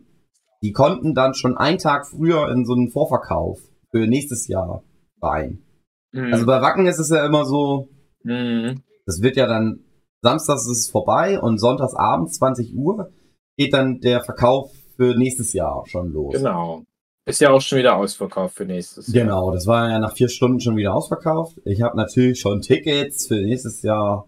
[0.63, 3.59] die konnten dann schon einen Tag früher in so einen Vorverkauf
[3.91, 4.83] für nächstes Jahr
[5.21, 5.63] rein.
[6.13, 6.33] Hm.
[6.33, 7.89] Also bei Wacken ist es ja immer so,
[8.23, 8.81] Hm.
[9.05, 9.79] das wird ja dann,
[10.21, 13.11] samstags ist es vorbei und sonntags abends 20 Uhr
[13.57, 16.33] geht dann der Verkauf für nächstes Jahr schon los.
[16.33, 16.83] Genau.
[17.25, 19.25] Ist ja auch schon wieder ausverkauft für nächstes Jahr.
[19.25, 21.59] Genau, das war ja nach vier Stunden schon wieder ausverkauft.
[21.65, 24.27] Ich habe natürlich schon Tickets für nächstes Jahr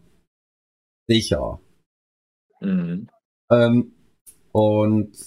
[1.07, 1.59] sicher.
[2.61, 3.07] Mhm.
[3.51, 3.93] Ähm,
[4.51, 5.17] und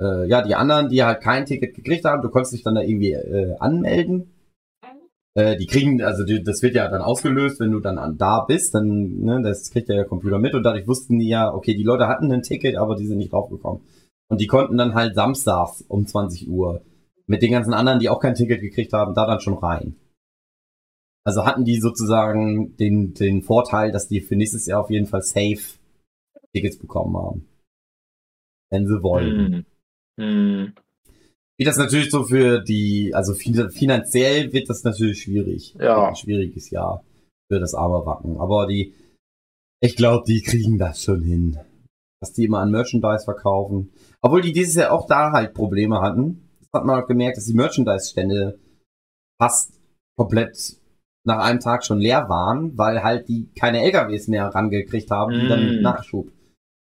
[0.00, 2.82] äh, ja, die anderen, die halt kein Ticket gekriegt haben, du konntest dich dann da
[2.82, 4.32] irgendwie äh, anmelden.
[5.36, 8.46] Äh, die kriegen, also die, das wird ja dann ausgelöst, wenn du dann an, da
[8.48, 11.74] bist, dann, ne, das kriegt ja der Computer mit und dadurch wussten die ja, okay,
[11.74, 13.82] die Leute hatten ein Ticket, aber die sind nicht draufgekommen.
[14.28, 16.80] Und die konnten dann halt samstags um 20 Uhr
[17.26, 19.96] mit den ganzen anderen, die auch kein Ticket gekriegt haben, da dann schon rein.
[21.22, 25.20] Also hatten die sozusagen den, den Vorteil, dass die für nächstes Jahr auf jeden Fall
[25.20, 25.78] safe
[26.54, 27.48] Tickets bekommen haben.
[28.70, 29.66] Wenn sie wollen.
[30.16, 30.64] Hm.
[30.64, 30.72] Hm.
[31.58, 35.74] Wie das natürlich so für die, also fin- finanziell wird das natürlich schwierig.
[35.78, 35.96] Ja.
[35.96, 37.02] Wird Ein schwieriges Jahr
[37.50, 38.38] für das arme Wacken.
[38.38, 38.92] Aber die,
[39.80, 41.58] ich glaube, die kriegen das schon hin.
[42.20, 43.90] Dass die immer an Merchandise verkaufen.
[44.20, 46.48] Obwohl die dieses Jahr auch da halt Probleme hatten.
[46.60, 48.58] Das hat man auch gemerkt, dass die Merchandise-Stände
[49.40, 49.72] fast
[50.18, 50.76] komplett
[51.26, 55.48] nach einem Tag schon leer waren, weil halt die keine LKWs mehr rangekriegt haben, die
[55.48, 55.82] dann Mm.
[55.82, 56.30] Nachschub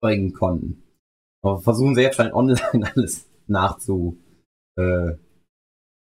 [0.02, 0.84] bringen konnten.
[1.44, 2.60] Aber versuchen sie jetzt halt online
[2.96, 4.18] alles nachzu,
[4.78, 5.14] äh,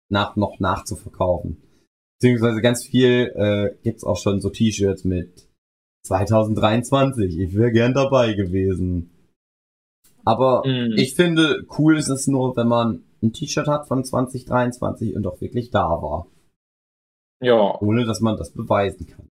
[0.10, 1.62] nach, noch nachzuverkaufen.
[2.20, 5.48] Beziehungsweise ganz viel äh, gibt's auch schon so T-Shirts mit
[6.06, 7.38] 2023.
[7.40, 9.12] Ich wäre gern dabei gewesen.
[10.26, 10.94] Aber Hm.
[10.98, 15.40] ich finde, cool ist es nur, wenn man ein T-Shirt hat von 2023 und auch
[15.42, 16.28] wirklich da war.
[17.42, 17.80] Ja.
[17.82, 19.28] Ohne dass man das beweisen kann.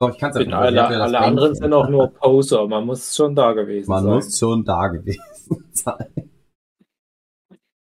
[0.00, 2.66] Doch, ich kann es Bin alle, alle anderen sind auch nur Poser.
[2.66, 4.12] Man muss schon da gewesen Man sein.
[4.14, 5.20] muss schon da gewesen
[5.72, 6.30] sein.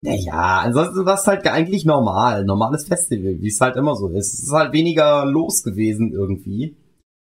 [0.04, 2.44] Naja, ansonsten war es halt eigentlich normal.
[2.44, 4.34] Normales Festival, wie es halt immer so ist.
[4.34, 6.76] Es ist halt weniger los gewesen irgendwie.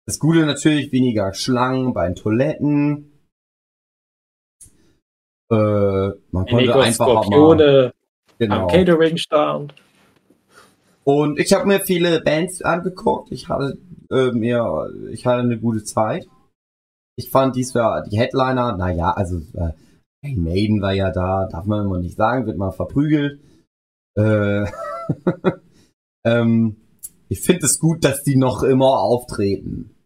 [0.07, 3.13] Das Gute natürlich weniger Schlangen bei den Toiletten.
[5.51, 7.23] Äh, man konnte einfach auch mal.
[7.25, 7.93] Skorpione
[8.39, 8.63] Genau.
[8.63, 9.75] am Catering-Stand.
[11.05, 13.31] Und ich habe mir viele Bands angeguckt.
[13.31, 13.79] Ich hatte
[14.11, 16.27] äh, mir, ich hatte eine gute Zeit.
[17.17, 19.73] Ich fand dies war die Headliner, naja, also äh,
[20.23, 23.41] Maiden war ja da, darf man immer nicht sagen, wird mal verprügelt.
[24.17, 24.67] Äh,
[26.25, 26.77] ähm,
[27.29, 29.97] ich finde es gut, dass die noch immer auftreten.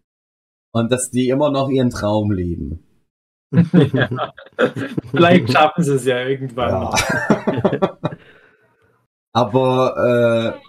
[0.73, 2.85] Und dass die immer noch ihren Traum leben.
[3.51, 4.33] ja.
[5.11, 6.71] Vielleicht schaffen sie es ja irgendwann.
[6.71, 7.99] Ja.
[9.33, 10.61] Aber äh,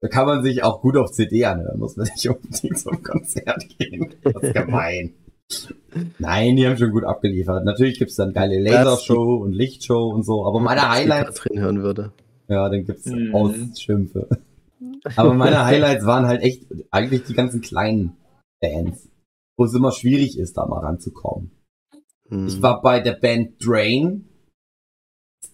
[0.00, 3.68] da kann man sich auch gut auf CD anhören, muss man nicht unbedingt zum Konzert
[3.78, 4.14] gehen.
[4.22, 5.14] Das ist gemein.
[6.18, 7.64] Nein, die haben schon gut abgeliefert.
[7.64, 11.82] Natürlich gibt's dann geile Lasershow und Lichtshow und so, aber meine Wenn Highlights, Katrin hören
[11.82, 12.12] würde.
[12.48, 13.34] ja, dann gibt's Mhm.
[13.34, 14.28] Ausschimpfe.
[15.16, 18.16] Aber meine Highlights waren halt echt eigentlich die ganzen kleinen
[18.60, 19.08] Bands,
[19.56, 21.50] wo es immer schwierig ist, da mal ranzukommen.
[22.28, 22.46] Hm.
[22.46, 24.26] Ich war bei der Band Drain.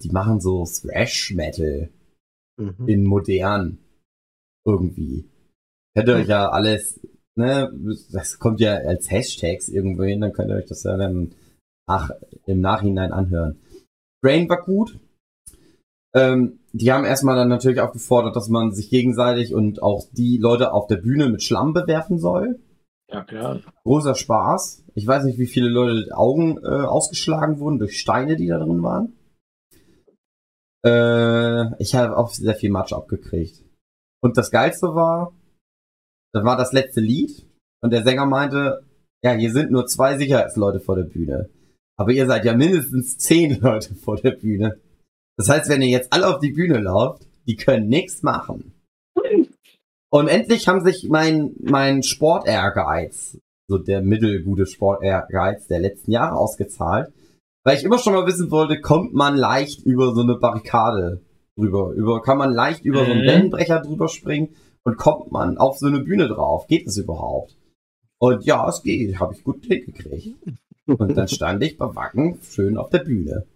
[0.03, 1.89] Die machen so Thrash Metal
[2.59, 2.89] Mhm.
[2.89, 3.79] in modern.
[4.65, 5.25] Irgendwie.
[5.95, 7.01] Ihr euch ja alles,
[7.37, 7.73] ne,
[8.13, 11.33] das kommt ja als Hashtags irgendwo hin, dann könnt ihr euch das ja dann
[11.87, 12.11] ach,
[12.47, 13.59] im Nachhinein anhören.
[14.23, 14.99] Drain war gut.
[16.15, 20.39] Ähm, die haben erstmal dann natürlich auch gefordert, dass man sich gegenseitig und auch die
[20.39, 22.59] Leute auf der Bühne mit Schlamm bewerfen soll.
[23.11, 23.61] Ja, klar.
[23.85, 24.85] Großer Spaß.
[24.95, 28.83] Ich weiß nicht, wie viele Leute Augen äh, ausgeschlagen wurden durch Steine, die da drin
[28.83, 29.13] waren.
[30.85, 33.63] Äh, ich habe auch sehr viel Matsch abgekriegt.
[34.23, 35.33] Und das Geilste war,
[36.33, 37.47] das war das letzte Lied
[37.83, 38.83] und der Sänger meinte,
[39.25, 41.49] ja, hier sind nur zwei Sicherheitsleute vor der Bühne.
[41.99, 44.79] Aber ihr seid ja mindestens zehn Leute vor der Bühne.
[45.39, 48.73] Das heißt, wenn ihr jetzt alle auf die Bühne lauft, die können nichts machen.
[50.11, 57.13] Und endlich haben sich mein, mein Sportehrgeiz, so der mittelgute Sportehrgeiz der letzten Jahre ausgezahlt,
[57.65, 61.21] weil ich immer schon mal wissen wollte, kommt man leicht über so eine Barrikade
[61.59, 63.27] drüber, über, kann man leicht über so einen Mhm.
[63.27, 64.55] Wellenbrecher drüber springen
[64.87, 66.69] und kommt man auf so eine Bühne drauf?
[66.69, 67.57] Geht es überhaupt?
[68.19, 70.37] Und ja, es geht, habe ich gut hingekriegt.
[70.87, 73.47] Und dann stand ich bei Wacken schön auf der Bühne.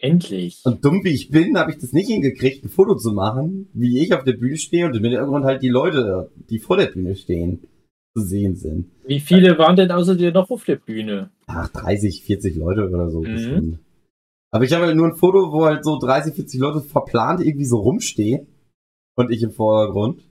[0.00, 0.60] Endlich.
[0.64, 4.00] Und dumm wie ich bin, habe ich das nicht hingekriegt, ein Foto zu machen, wie
[4.00, 7.14] ich auf der Bühne stehe und im Hintergrund halt die Leute, die vor der Bühne
[7.14, 7.60] stehen,
[8.16, 8.90] zu sehen sind.
[9.06, 11.30] Wie viele waren denn außer dir noch auf der Bühne?
[11.46, 13.32] Ach, 30, 40 Leute oder so Mhm.
[13.32, 13.78] bestimmt.
[14.50, 17.66] Aber ich habe halt nur ein Foto, wo halt so 30, 40 Leute verplant irgendwie
[17.66, 18.48] so rumstehen
[19.16, 20.22] und ich im Vordergrund.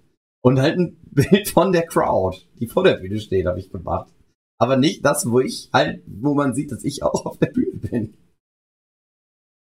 [0.47, 4.13] Und halt ein Bild von der Crowd, die vor der Bühne steht, habe ich gemacht.
[4.57, 7.77] Aber nicht das, wo ich halt, wo man sieht, dass ich auch auf der Bühne
[7.79, 8.17] bin.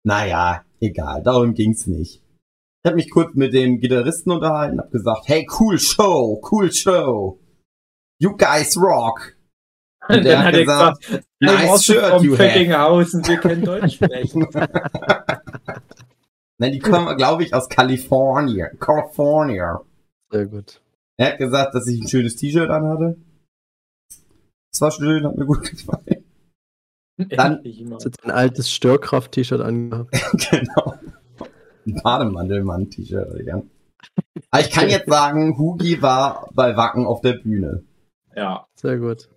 [0.07, 2.23] Naja, egal, darum ging's nicht.
[2.83, 7.39] Ich habe mich kurz mit dem Gitarristen unterhalten, hab gesagt, hey, cool Show, cool Show.
[8.21, 9.35] You guys rock.
[10.11, 12.37] Und der hat gesagt, hey, nice shirt you have.
[12.37, 14.47] Fettinghausen, wir können Deutsch sprechen.
[16.59, 18.79] Nein, die kommen, glaube ich, aus Kalifornien.
[18.79, 19.81] California.
[20.35, 20.83] Sehr gut.
[21.17, 23.17] Er hat gesagt, dass ich ein schönes T-Shirt anhatte.
[24.73, 26.25] Das war schön, hat mir gut gefallen.
[27.17, 27.63] Dann-.
[27.93, 30.11] Hast jetzt ein altes Störkraft-T-Shirt angehabt.
[30.51, 30.95] genau.
[31.87, 32.03] Ein
[33.39, 33.71] ich an.
[34.51, 37.85] Aber ich kann jetzt sagen, Hugi war bei Wacken auf der Bühne.
[38.35, 38.67] Ja.
[38.75, 39.29] Sehr gut.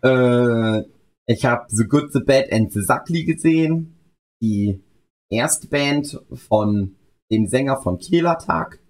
[0.00, 0.84] Äh,
[1.26, 3.94] ich habe The Good, The Bad and The Suckly gesehen.
[4.40, 4.82] Die
[5.28, 6.96] erste Band von
[7.30, 8.80] dem Sänger von Kehlertag.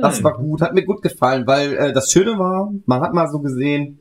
[0.00, 0.24] Das Hm.
[0.24, 3.38] war gut, hat mir gut gefallen, weil äh, das Schöne war, man hat mal so
[3.40, 4.00] gesehen,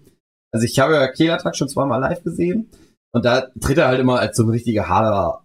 [0.52, 2.70] also ich habe ja Kehlertag schon zweimal live gesehen
[3.14, 5.44] und da tritt er halt immer als so ein richtiger harter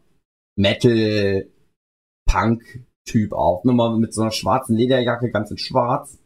[0.57, 3.65] Metal-Punk-Typ auf.
[3.65, 6.19] Nur mal mit so einer schwarzen Lederjacke, ganz in schwarz.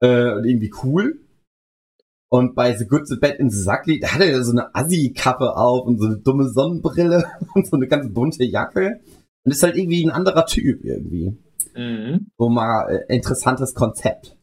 [0.00, 1.20] Äh, und irgendwie cool.
[2.30, 5.56] Und bei The Good, The Bad and The Suckly, da hat er so eine Assi-Kappe
[5.56, 9.00] auf und so eine dumme Sonnenbrille und so eine ganz bunte Jacke.
[9.44, 11.38] Und ist halt irgendwie ein anderer Typ irgendwie
[11.74, 12.30] Mhm.
[12.38, 14.36] so mal äh, interessantes Konzept.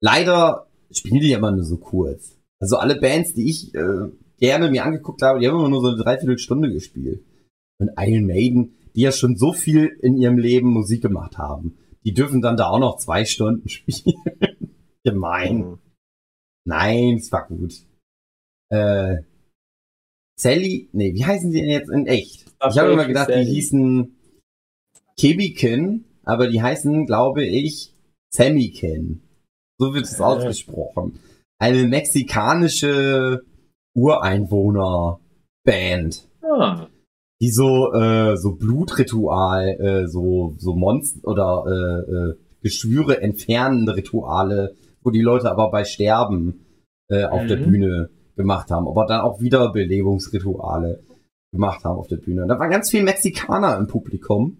[0.00, 2.38] Leider spielen die immer nur so kurz.
[2.60, 5.88] Also alle Bands, die ich äh, gerne mir angeguckt habe, die haben immer nur so
[5.88, 7.24] eine Dreiviertelstunde gespielt.
[7.78, 12.12] Und Iron Maiden, die ja schon so viel in ihrem Leben Musik gemacht haben, die
[12.12, 14.16] dürfen dann da auch noch zwei Stunden spielen.
[15.04, 15.58] Gemein.
[15.58, 15.78] Mhm.
[16.66, 17.74] Nein, es war gut.
[18.70, 19.22] Äh,
[20.38, 22.52] Sally, nee, wie heißen sie denn jetzt in echt?
[22.58, 23.44] Ach, ich habe immer gedacht, Sally.
[23.44, 24.16] die hießen
[25.18, 27.92] Kebikin, aber die heißen, glaube ich,
[28.32, 29.22] Samikin.
[29.78, 30.22] So wird es Äh.
[30.22, 31.18] ausgesprochen.
[31.58, 33.42] Eine mexikanische
[33.96, 36.86] Ureinwohner-Band, Ah.
[37.40, 44.74] die so äh, so Blutritual, äh, so so Monster oder äh, äh, Geschwüre entfernende Rituale,
[45.02, 46.64] wo die Leute aber bei Sterben
[47.08, 47.48] äh, auf Mhm.
[47.48, 51.02] der Bühne gemacht haben, aber dann auch Wiederbelebungsrituale
[51.52, 52.42] gemacht haben auf der Bühne.
[52.42, 54.56] Und da waren ganz viele Mexikaner im Publikum.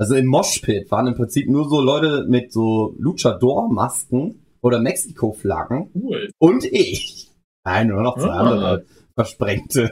[0.00, 6.30] Also im Moshpit waren im Prinzip nur so Leute mit so Luchador-Masken oder Mexiko-Flaggen Cool.
[6.38, 7.30] und ich.
[7.64, 8.38] Nein, nur noch zwei Ah.
[8.40, 8.84] andere
[9.14, 9.90] versprengte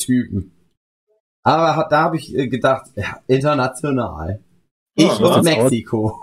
[0.00, 0.52] Typen.
[1.42, 4.40] Aber hat- da habe ich äh, gedacht, ja, international.
[4.94, 6.20] Ich Ah, und Mexiko.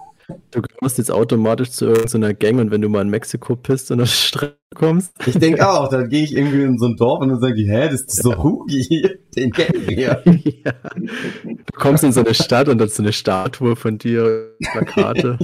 [0.52, 4.02] Du kommst jetzt automatisch zu irgendeiner Gang und wenn du mal in Mexiko pisst und
[4.02, 7.22] auf die Straße kommst, Ich denke auch, dann gehe ich irgendwie in so ein Dorf
[7.22, 10.22] und dann sagen die, hä, das ist so Hugi, den kennen wir.
[10.64, 10.74] ja.
[11.04, 15.40] du kommst in so eine Stadt und da ist so eine Statue von dir, Plakate.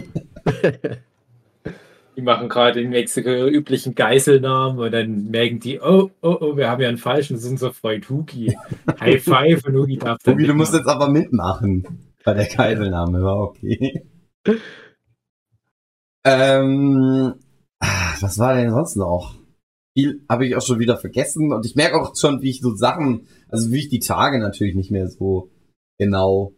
[2.15, 6.57] Die machen gerade in Mexiko ihre üblichen Geiselnahmen und dann merken die, oh, oh, oh,
[6.57, 8.55] wir haben ja einen falschen, das ist unser Freund Hugi.
[8.99, 12.11] High Five und Hugi darf dann Hugi, du musst jetzt aber mitmachen.
[12.23, 14.03] Bei der Geiselnahme, war okay.
[16.25, 17.35] Ähm,
[17.79, 19.43] ah, was war denn sonst noch?
[19.93, 22.75] viel habe ich auch schon wieder vergessen und ich merke auch schon, wie ich so
[22.75, 25.51] Sachen, also wie ich die Tage natürlich nicht mehr so
[25.99, 26.53] genau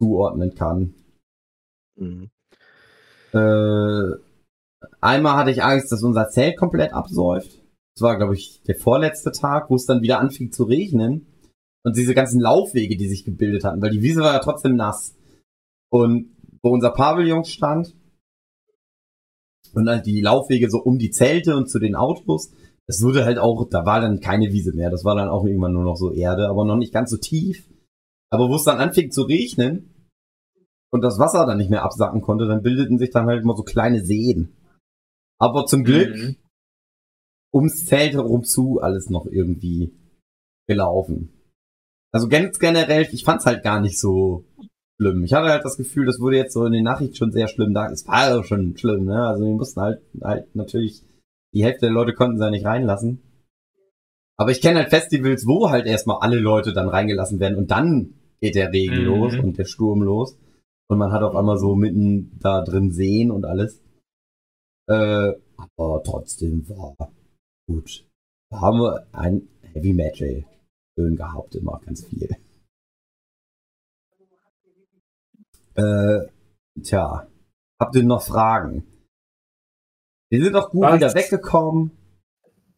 [0.00, 0.94] zuordnen kann.
[1.96, 2.30] Mhm.
[3.32, 4.16] Äh,
[5.00, 7.62] einmal hatte ich Angst, dass unser Zelt komplett absäuft.
[7.94, 11.26] Das war, glaube ich, der vorletzte Tag, wo es dann wieder anfing zu regnen.
[11.84, 15.14] Und diese ganzen Laufwege, die sich gebildet hatten, weil die Wiese war ja trotzdem nass.
[15.90, 17.94] Und wo unser Pavillon stand
[19.74, 22.52] und halt die Laufwege so um die Zelte und zu den Autos,
[22.86, 24.90] das wurde halt auch, da war dann keine Wiese mehr.
[24.90, 27.68] Das war dann auch irgendwann nur noch so Erde, aber noch nicht ganz so tief.
[28.30, 30.08] Aber wo es dann anfing zu regnen
[30.90, 33.62] und das Wasser dann nicht mehr absacken konnte, dann bildeten sich dann halt immer so
[33.62, 34.52] kleine Seen.
[35.38, 36.36] Aber zum Glück Mhm.
[37.54, 39.92] ums Zelt herum zu alles noch irgendwie
[40.66, 41.32] gelaufen.
[42.12, 44.44] Also ganz generell, ich fand's halt gar nicht so
[45.00, 45.24] schlimm.
[45.24, 47.74] Ich hatte halt das Gefühl, das wurde jetzt so in den Nachrichten schon sehr schlimm
[47.74, 47.90] da.
[47.90, 49.26] Es war ja schon schlimm, ne?
[49.26, 51.02] Also wir mussten halt, halt natürlich,
[51.54, 53.22] die Hälfte der Leute konnten sie ja nicht reinlassen.
[54.36, 58.14] Aber ich kenne halt Festivals, wo halt erstmal alle Leute dann reingelassen werden und dann
[58.40, 59.04] geht der Regen Mhm.
[59.06, 60.36] los und der Sturm los.
[60.88, 63.82] Und man hat auf einmal so mitten da drin Seen und alles.
[64.88, 65.32] Äh,
[65.76, 66.94] aber trotzdem war
[67.68, 68.06] gut.
[68.50, 70.44] Da haben wir ein Heavy Metal
[70.96, 72.30] schön gehabt, immer ganz viel.
[75.78, 76.26] Äh,
[76.82, 77.28] tja,
[77.78, 78.84] habt ihr noch Fragen?
[80.28, 80.96] Wir sind doch gut Was?
[80.96, 81.92] wieder weggekommen.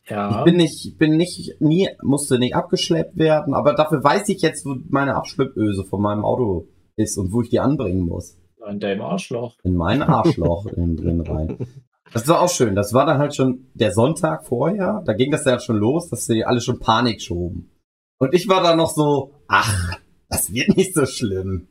[0.07, 0.41] Ja.
[0.41, 4.67] Ich bin nicht, bin nicht, nie, musste nicht abgeschleppt werden, aber dafür weiß ich jetzt,
[4.67, 8.37] wo meine Abschleppöse von meinem Auto ist und wo ich die anbringen muss.
[8.63, 9.57] an deinem Arschloch.
[9.63, 11.67] In mein Arschloch innen drin rein.
[12.13, 12.75] Das war auch schön.
[12.75, 15.03] Das war dann halt schon der Sonntag vorher.
[15.07, 17.71] Da ging das ja schon los, dass sie alle schon Panik schoben.
[18.19, 19.97] Und ich war da noch so, ach,
[20.29, 21.69] das wird nicht so schlimm.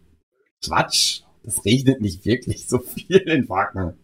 [0.63, 1.23] Quatsch.
[1.43, 3.97] Das regnet nicht wirklich so viel in Wacken.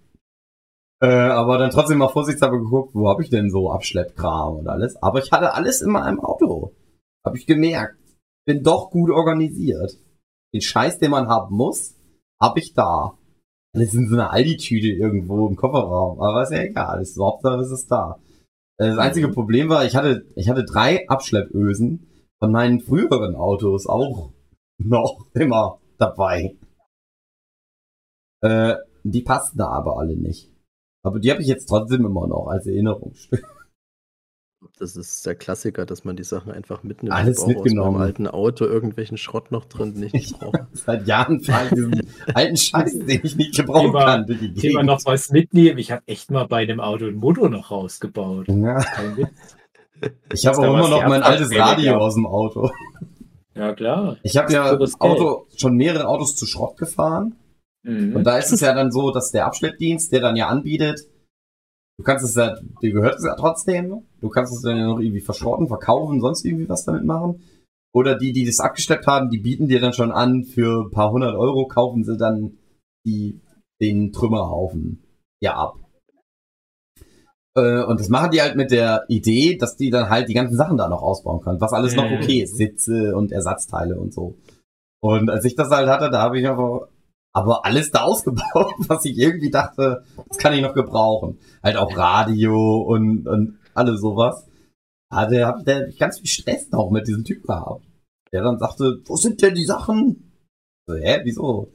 [1.02, 4.96] Äh, aber dann trotzdem mal vorsichtshalber geguckt, wo habe ich denn so Abschleppkram und alles.
[5.04, 6.74] Aber ich hatte alles in meinem Auto.
[7.26, 7.98] Habe ich gemerkt.
[8.46, 9.98] Bin doch gut organisiert.
[10.54, 11.96] Den Scheiß, den man haben muss,
[12.42, 13.18] habe ich da.
[13.76, 16.22] Alles in so einer Aldi-Tüte irgendwo im Kofferraum.
[16.22, 17.02] Aber ist ja egal.
[17.02, 18.20] Ist, Hauptsache ist es da.
[18.78, 22.08] Äh, Das einzige Problem war, ich hatte, ich hatte drei Abschleppösen
[22.40, 24.32] von meinen früheren Autos auch
[24.78, 26.58] noch immer dabei.
[28.42, 30.52] Äh, die passten da aber alle nicht.
[31.04, 33.44] Aber die habe ich jetzt trotzdem immer noch als Erinnerungsstück.
[34.80, 37.16] Das ist der Klassiker, dass man die Sachen einfach mitnimmt.
[37.16, 37.88] Alles mitgenommen.
[37.90, 40.68] Aus meinem alten Auto irgendwelchen Schrott noch drin, den ich nicht brauche.
[40.74, 42.02] Seit Jahren fahre ich diesen
[42.34, 44.26] alten Scheiß, den ich nicht gebrauchen Thema- kann.
[44.26, 44.86] durch die Thema Gegend.
[44.88, 45.78] noch was mitnehmen.
[45.78, 48.48] Ich habe echt mal bei dem Auto einen Motor noch rausgebaut.
[48.50, 49.56] Ja, Kein Witz.
[50.34, 52.72] ich habe auch immer noch mein altes Radio aus dem Auto.
[53.56, 54.18] Ja, klar.
[54.24, 57.36] Ich habe ja Auto, schon mehrere Autos zu Schrott gefahren.
[57.84, 58.16] Mhm.
[58.16, 61.08] Und da ist es ja dann so, dass der Abschleppdienst, der dann ja anbietet,
[61.98, 65.00] du kannst es ja, dir gehört es ja trotzdem, du kannst es dann ja noch
[65.00, 67.42] irgendwie verschrotten, verkaufen, sonst irgendwie was damit machen.
[67.94, 71.12] Oder die, die das abgeschleppt haben, die bieten dir dann schon an, für ein paar
[71.12, 72.58] hundert Euro kaufen sie dann
[73.06, 73.40] die,
[73.80, 75.02] den Trümmerhaufen
[75.42, 75.78] ja ab.
[77.56, 80.58] Äh, Und das machen die halt mit der Idee, dass die dann halt die ganzen
[80.58, 84.36] Sachen da noch ausbauen können, was alles noch okay ist, Sitze und Ersatzteile und so.
[85.02, 86.88] Und als ich das halt hatte, da habe ich einfach
[87.34, 91.38] aber alles da ausgebaut, was ich irgendwie dachte, das kann ich noch gebrauchen.
[91.64, 94.46] Halt auch Radio und, und alles sowas.
[95.12, 97.86] Da der hab ich da ganz viel Stress noch mit diesem Typ gehabt.
[98.32, 100.34] Der dann sagte, wo sind denn die Sachen?
[100.88, 101.72] So, hä, wieso?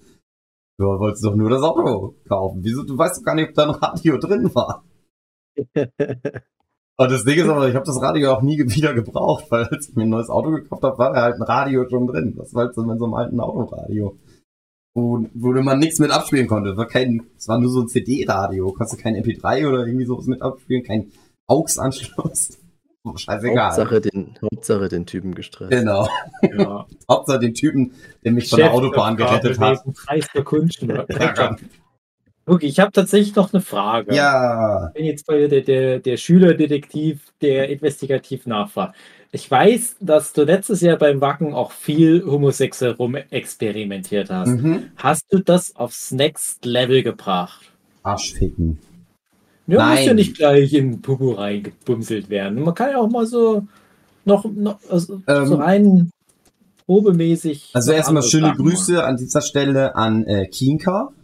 [0.79, 2.65] Du wolltest doch nur das Auto kaufen.
[2.65, 2.83] Wieso?
[2.83, 4.83] Du weißt doch gar nicht, ob da ein Radio drin war.
[7.01, 9.89] Und das Ding ist aber, ich habe das Radio auch nie wieder gebraucht, weil als
[9.89, 12.35] ich mir ein neues Auto gekauft habe, war da halt ein Radio schon drin.
[12.37, 14.19] Das war halt so in so einem alten Autoradio.
[14.93, 16.71] Wo, wo man nichts mit abspielen konnte.
[16.71, 18.73] Es war kein, es war nur so ein CD-Radio.
[18.73, 21.11] Konntest du kein MP3 oder irgendwie sowas mit abspielen, kein
[21.47, 22.59] AUX-Anschluss.
[23.03, 23.69] Oh, Scheißegal.
[23.69, 25.71] Hauptsache den, Hauptsache den Typen gestresst.
[25.71, 26.07] Genau.
[26.43, 26.87] Ja.
[27.11, 29.83] Hauptsache den Typen, der mich von der Autobahn gerettet hat.
[29.95, 30.83] Preis der Kunst.
[30.83, 31.07] Ja,
[32.47, 34.15] Okay, ich habe tatsächlich noch eine Frage.
[34.15, 34.89] ja.
[34.89, 38.97] Ich bin jetzt bei der, der, der Schülerdetektiv, der investigativ nachfragt.
[39.33, 44.49] Ich weiß, dass du letztes Jahr beim Wacken auch viel homosexuell rum experimentiert hast.
[44.49, 44.85] Mhm.
[44.97, 47.71] Hast du das aufs Next Level gebracht?
[48.03, 48.79] Arschficken.
[49.69, 50.17] Ja, muss ja Nein.
[50.17, 52.61] nicht gleich in Pupu reingebumselt werden.
[52.63, 53.69] Man kann ja auch mal so
[54.25, 56.11] noch, noch also Ähm, so rein
[56.87, 57.71] probemäßig.
[57.73, 61.20] Also erstmal schöne Grüße an dieser Stelle an äh, Kinka, machen.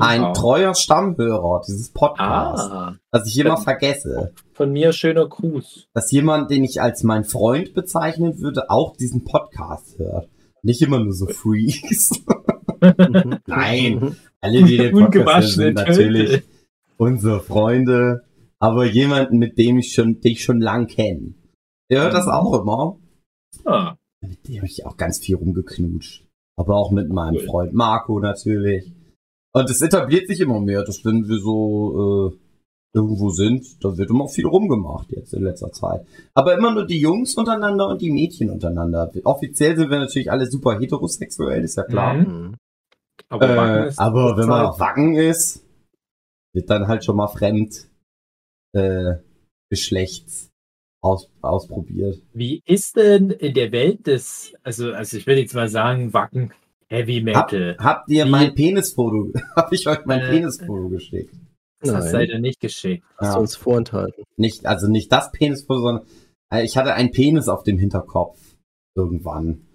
[0.00, 4.32] Ein treuer Stammhörer dieses Podcasts, Ah, was ich immer vergesse.
[4.52, 5.88] von mir schöner Gruß.
[5.94, 10.28] dass jemand, den ich als mein Freund bezeichnen würde, auch diesen Podcast hört.
[10.62, 12.10] Nicht immer nur so Freaks.
[13.46, 14.16] Nein.
[14.40, 16.44] Alle, die den Podcast sind natürlich Töte.
[16.96, 18.22] unsere Freunde.
[18.60, 21.34] aber jemanden, mit dem ich schon, den ich schon lang kenne.
[21.90, 22.32] Der hört das Mhm.
[22.32, 22.98] auch immer.
[23.66, 26.26] Ah, Mit dem habe ich auch ganz viel rumgeknutscht.
[26.56, 27.46] Aber auch mit meinem Cool.
[27.46, 28.90] Freund Marco natürlich.
[29.54, 32.36] Und es etabliert sich immer mehr, dass wenn wir so äh,
[32.92, 36.04] irgendwo sind, da wird immer viel rumgemacht jetzt in letzter Zeit.
[36.34, 39.10] Aber immer nur die Jungs untereinander und die Mädchen untereinander.
[39.22, 42.14] Offiziell sind wir natürlich alle super heterosexuell, ist ja klar.
[42.14, 42.56] Mhm.
[43.28, 45.64] Aber Wacken Äh, ist aber wenn man Wacken ist,
[46.52, 47.88] wird dann halt schon mal fremd
[48.72, 49.14] äh,
[49.70, 50.50] Geschlechts
[51.00, 52.22] aus, ausprobiert.
[52.32, 56.52] Wie ist denn in der Welt des, also, also ich will jetzt mal sagen, Wacken
[56.94, 57.76] Heavy Hab, Metal.
[57.78, 59.32] habt ihr Wie- mein Penisfoto?
[59.56, 61.34] Hab ich euch mein Äh, Penisfoto geschickt?
[61.80, 62.28] Das hast du Nein.
[62.28, 63.04] leider nicht geschickt.
[63.18, 63.34] Hast Ja.
[63.34, 64.24] du uns vorenthalten.
[64.36, 66.06] Nicht, also nicht das Penisfoto, sondern
[66.50, 68.40] äh, ich hatte einen Penis auf dem Hinterkopf.
[68.96, 69.66] Irgendwann.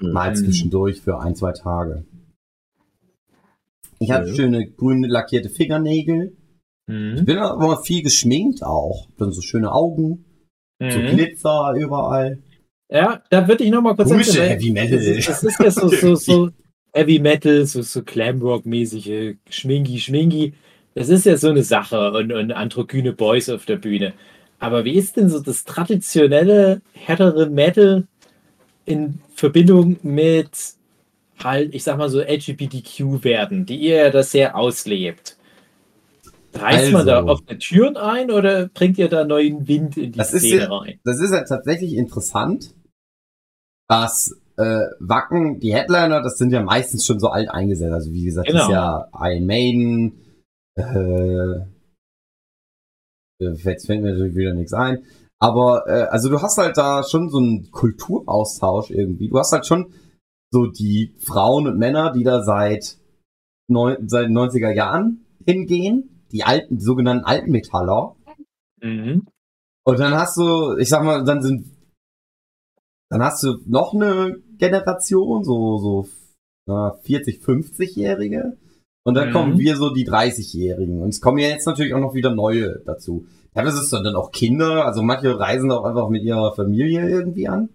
[0.00, 0.12] Hm.
[0.12, 0.34] Mal Mhm.
[0.36, 2.04] zwischendurch für ein, zwei Tage.
[3.98, 4.34] Ich hatte Ja.
[4.34, 6.36] schöne grüne lackierte Fingernägel.
[6.86, 7.24] Ich Mhm.
[7.24, 9.08] bin aber viel geschminkt auch.
[9.18, 10.24] Dann so schöne Augen,
[10.80, 11.06] so Mhm.
[11.16, 12.38] Glitzer überall.
[12.90, 14.98] Ja, da würde ich noch mal kurz Komische sagen, Heavy Metal.
[14.98, 16.50] Das ist, ist ja so, so, so
[16.92, 20.54] Heavy Metal, so, so Glamrock-mäßige Schminki, Schminki.
[20.94, 24.14] Das ist ja so eine Sache und, und androgyne Boys auf der Bühne.
[24.58, 28.06] Aber wie ist denn so das traditionelle härtere Metal
[28.86, 30.50] in Verbindung mit
[31.38, 35.36] halt, ich sag mal so LGBTQ-Werten, die ihr ja das sehr auslebt?
[36.54, 37.28] Reißt man da Also.
[37.28, 40.76] offene Türen ein oder bringt ihr da neuen Wind in die Das ist Szene ja-
[40.76, 40.98] rein?
[41.04, 42.74] Das ist ja tatsächlich interessant,
[43.88, 47.92] dass äh, Wacken, die Headliner, das sind ja meistens schon so alt eingesetzt.
[47.92, 48.64] Also wie gesagt, das Genau.
[48.66, 50.20] ist ja Iron Maiden,
[50.76, 51.62] äh,
[53.40, 55.04] äh, jetzt fällt mir natürlich wieder nichts ein.
[55.40, 59.28] Aber äh, also du hast halt da schon so einen Kulturaustausch irgendwie.
[59.28, 59.92] Du hast halt schon
[60.50, 62.98] so die Frauen und Männer, die da seit,
[63.68, 66.24] neun, seit den 90er Jahren hingehen.
[66.32, 68.16] Die alten, die sogenannten alten Metaller.
[68.82, 69.26] Mhm.
[69.84, 71.66] Und dann hast du, ich sag mal, dann sind,
[73.10, 76.08] dann hast du noch eine Generation, so, so
[76.72, 78.56] äh, 40, 50-Jährige.
[79.04, 79.32] Und dann Mhm.
[79.32, 81.00] kommen wir so die 30-Jährigen.
[81.00, 83.26] Und es kommen ja jetzt natürlich auch noch wieder neue dazu.
[83.54, 87.70] Teilweise ist dann auch Kinder, also manche reisen auch einfach mit ihrer Familie irgendwie an.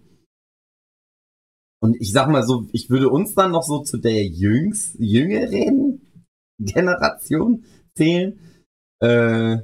[1.82, 6.02] Und ich sag mal so, ich würde uns dann noch so zu der jüngs, jüngeren
[6.60, 7.66] Generation
[7.98, 8.40] zählen.
[9.02, 9.58] Äh,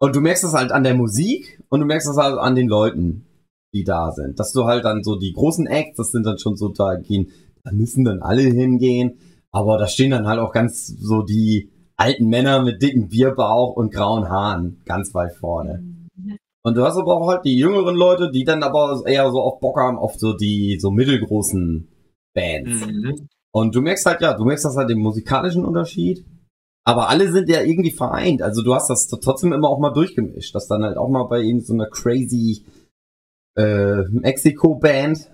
[0.00, 2.68] und du merkst das halt an der Musik und du merkst das halt an den
[2.68, 3.26] Leuten,
[3.72, 4.38] die da sind.
[4.38, 7.30] Dass du halt dann so die großen Acts, das sind dann schon so, da gehen,
[7.64, 9.18] da müssen dann alle hingehen.
[9.50, 13.92] Aber da stehen dann halt auch ganz so die alten Männer mit dicken Bierbauch und
[13.92, 15.82] grauen Haaren ganz weit vorne.
[16.64, 19.58] Und du hast aber auch halt die jüngeren Leute, die dann aber eher so auf
[19.60, 21.88] Bock haben auf so die so mittelgroßen
[22.34, 22.86] Bands.
[22.86, 23.28] Mhm.
[23.52, 26.24] Und du merkst halt, ja, du merkst das halt den musikalischen Unterschied.
[26.84, 28.42] Aber alle sind ja irgendwie vereint.
[28.42, 30.54] Also du hast das trotzdem immer auch mal durchgemischt.
[30.54, 32.64] Dass dann halt auch mal bei irgendeiner so crazy
[33.56, 35.30] äh, Mexiko-Band,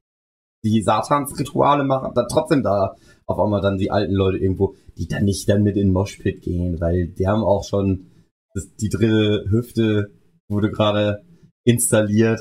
[0.64, 2.96] die Satansrituale machen, dann trotzdem da
[3.26, 6.42] auf einmal dann die alten Leute irgendwo, die dann nicht dann mit in den Moshpit
[6.42, 8.06] gehen, weil die haben auch schon
[8.54, 10.10] das, die dritte Hüfte
[10.48, 11.22] wurde gerade
[11.64, 12.40] installiert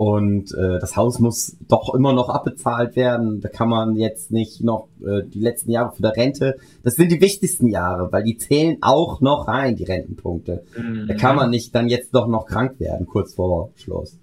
[0.00, 3.42] und äh, das Haus muss doch immer noch abbezahlt werden.
[3.42, 6.56] Da kann man jetzt nicht noch äh, die letzten Jahre für der Rente.
[6.82, 10.64] Das sind die wichtigsten Jahre, weil die zählen auch noch rein, die Rentenpunkte.
[11.06, 14.18] Da kann man nicht dann jetzt doch noch krank werden, kurz vor Schluss.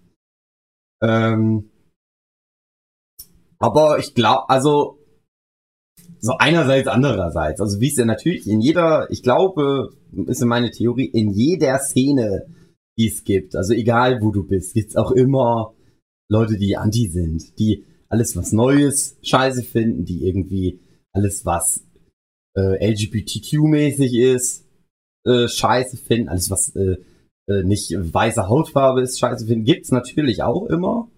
[1.02, 1.70] Ähm,
[3.60, 5.00] aber ich glaube, also
[6.20, 7.62] so einerseits, andererseits.
[7.62, 9.92] Also wie es ja natürlich in jeder, ich glaube,
[10.28, 12.48] ist in meine Theorie, in jeder Szene,
[12.98, 15.74] die es gibt, also egal wo du bist, gibt's auch immer
[16.30, 20.80] Leute, die anti sind, die alles was Neues scheiße finden, die irgendwie
[21.14, 21.84] alles was
[22.56, 24.66] äh, LGBTQ-mäßig ist,
[25.26, 26.98] äh, scheiße finden, alles was äh,
[27.48, 31.10] äh, nicht weiße Hautfarbe ist, scheiße finden, gibt's natürlich auch immer.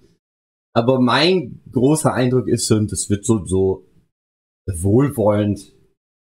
[0.74, 3.86] Aber mein großer Eindruck ist schon, das wird so, so
[4.68, 5.74] wohlwollend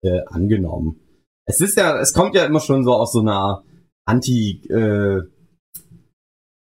[0.03, 0.99] äh, angenommen.
[1.47, 3.63] Es ist ja, es kommt ja immer schon so aus so einer
[4.05, 5.21] Anti, äh,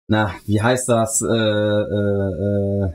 [0.08, 2.92] na, wie heißt das, äh, äh, äh,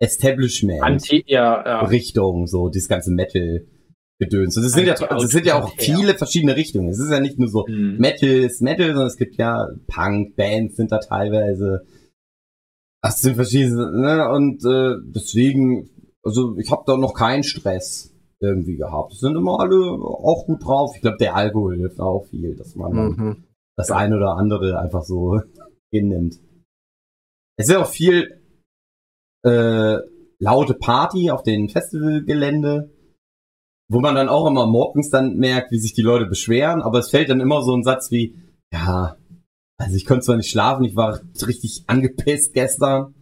[0.00, 0.82] Establishment.
[0.82, 1.80] Anti, ja, ja.
[1.86, 3.77] Richtung, so dieses ganze Metal-Gedöns.
[4.20, 6.88] Und es sind ja, es sind ja auch viele verschiedene Richtungen.
[6.88, 7.98] Es ist ja nicht nur so Mhm.
[7.98, 11.86] Metal ist Metal, sondern es gibt ja Punk-Bands sind da teilweise.
[13.00, 14.28] Das sind verschiedene, ne?
[14.30, 15.88] Und äh, deswegen,
[16.24, 19.12] also ich habe da noch keinen Stress irgendwie gehabt.
[19.12, 20.92] Es sind immer alle auch gut drauf.
[20.96, 23.44] Ich glaube, der Alkohol hilft auch viel, dass man Mhm.
[23.76, 25.40] das eine oder andere einfach so
[25.92, 26.40] hinnimmt.
[27.56, 28.40] Es ist ja auch viel
[29.44, 29.98] äh,
[30.40, 32.90] laute Party auf den Festivalgelände.
[33.88, 37.10] Wo man dann auch immer morgens dann merkt, wie sich die Leute beschweren, aber es
[37.10, 38.36] fällt dann immer so ein Satz wie,
[38.72, 39.16] ja,
[39.78, 43.14] also ich konnte zwar nicht schlafen, ich war richtig angepisst gestern,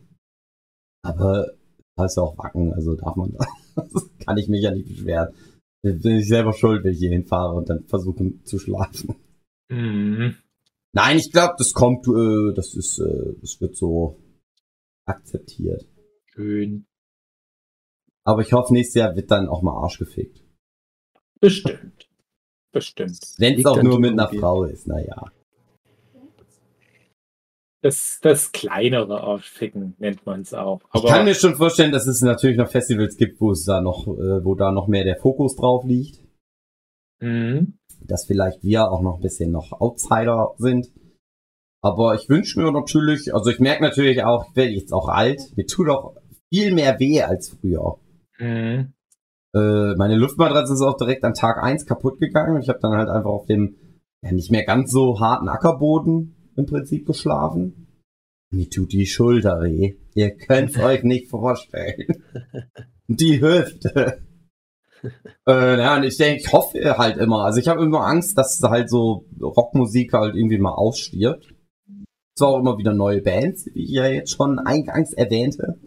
[1.03, 1.53] aber
[1.97, 3.47] da ist ja auch Wacken, also darf man da,
[4.25, 5.35] kann ich mich ja nicht beschweren.
[5.83, 9.15] Bin ich selber schuld, wenn ich hier hinfahre und dann versuche zu schlafen.
[9.69, 10.37] Mhm.
[10.93, 14.19] Nein, ich glaube, das kommt, äh, das ist, äh, das wird so
[15.05, 15.87] akzeptiert.
[16.25, 16.87] Schön.
[18.25, 20.46] Aber ich hoffe, nächstes Jahr wird dann auch mal Arsch gefickt.
[21.41, 22.09] Bestimmt.
[22.73, 23.19] Bestimmt.
[23.39, 24.29] Wenn es auch nur mit einer.
[24.29, 25.31] Frau ist, naja.
[27.83, 30.81] Das, das kleinere Aufschicken nennt man es auch.
[30.93, 33.81] Ich Aber kann mir schon vorstellen, dass es natürlich noch Festivals gibt, wo es da
[33.81, 36.21] noch, äh, wo da noch mehr der Fokus drauf liegt.
[37.21, 37.79] Mhm.
[38.01, 40.89] Dass vielleicht wir auch noch ein bisschen noch Outsider sind.
[41.81, 45.41] Aber ich wünsche mir natürlich, also ich merke natürlich auch, ich werde jetzt auch alt,
[45.57, 46.17] mir tut auch
[46.53, 47.99] viel mehr weh als früher.
[48.39, 48.93] Mhm.
[49.57, 52.61] Äh, meine Luftmatratze ist auch direkt an Tag eins kaputt gegangen.
[52.61, 53.77] Ich habe dann halt einfach auf dem
[54.23, 57.87] ja, nicht mehr ganz so harten Ackerboden im Prinzip geschlafen.
[58.51, 59.95] Mir tut die Schulter weh.
[60.15, 62.07] Ihr könnt's euch nicht vorstellen.
[63.09, 64.23] Die Hüfte.
[65.47, 67.45] äh, ja, und ich denke, ich hoffe halt immer.
[67.45, 71.55] Also ich habe immer Angst, dass halt so Rockmusik halt irgendwie mal ausstirbt.
[72.37, 75.81] Zwar auch immer wieder neue Bands, wie ich ja jetzt schon eingangs erwähnte.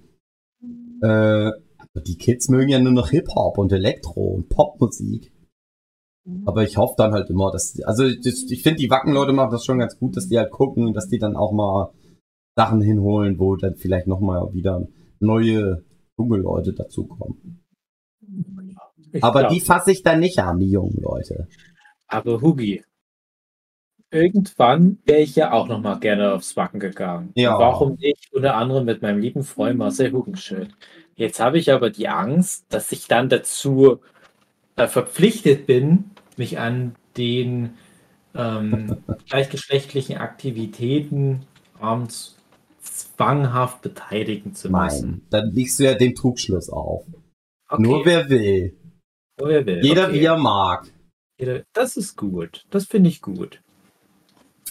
[1.01, 1.51] Äh,
[1.99, 5.31] die Kids mögen ja nur noch Hip-Hop und Elektro und Popmusik.
[6.45, 9.65] Aber ich hoffe dann halt immer, dass, also das, ich finde, die Wacken-Leute machen das
[9.65, 11.91] schon ganz gut, dass die halt gucken, dass die dann auch mal
[12.55, 14.87] Sachen hinholen, wo dann vielleicht nochmal wieder
[15.19, 15.83] neue
[16.17, 17.63] junge Leute dazukommen.
[19.11, 21.47] Ich Aber glaub- die fasse ich dann nicht an, die jungen Leute.
[22.07, 22.83] Aber Hugi,
[24.11, 27.31] irgendwann wäre ich ja auch noch mal gerne aufs Wacken gegangen.
[27.35, 27.57] Ja.
[27.57, 28.29] Warum nicht?
[28.33, 30.75] Unter anderem mit meinem lieben Freund Marcel Hugenschild.
[31.19, 33.99] Jetzt habe ich aber die Angst, dass ich dann dazu
[34.77, 37.71] äh, verpflichtet bin, mich an den
[38.33, 38.95] ähm,
[39.29, 41.41] gleichgeschlechtlichen Aktivitäten
[41.77, 42.37] abends
[42.81, 45.09] zwanghaft beteiligen zu müssen.
[45.09, 47.05] Nein, dann liegst du ja den Trugschluss auf.
[47.67, 47.81] Okay.
[47.81, 48.77] Nur wer will.
[49.41, 49.83] Nur wer will.
[49.83, 50.13] Jeder okay.
[50.13, 50.87] wie er mag.
[51.37, 52.65] Jeder- Das ist gut.
[52.69, 53.61] Das finde ich gut.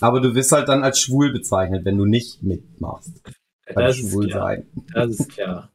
[0.01, 3.23] Aber du wirst halt dann als schwul bezeichnet, wenn du nicht mitmachst.
[3.67, 4.47] Beim Das ist schwul klar.
[4.47, 4.67] sein.
[4.95, 5.71] Das ist klar.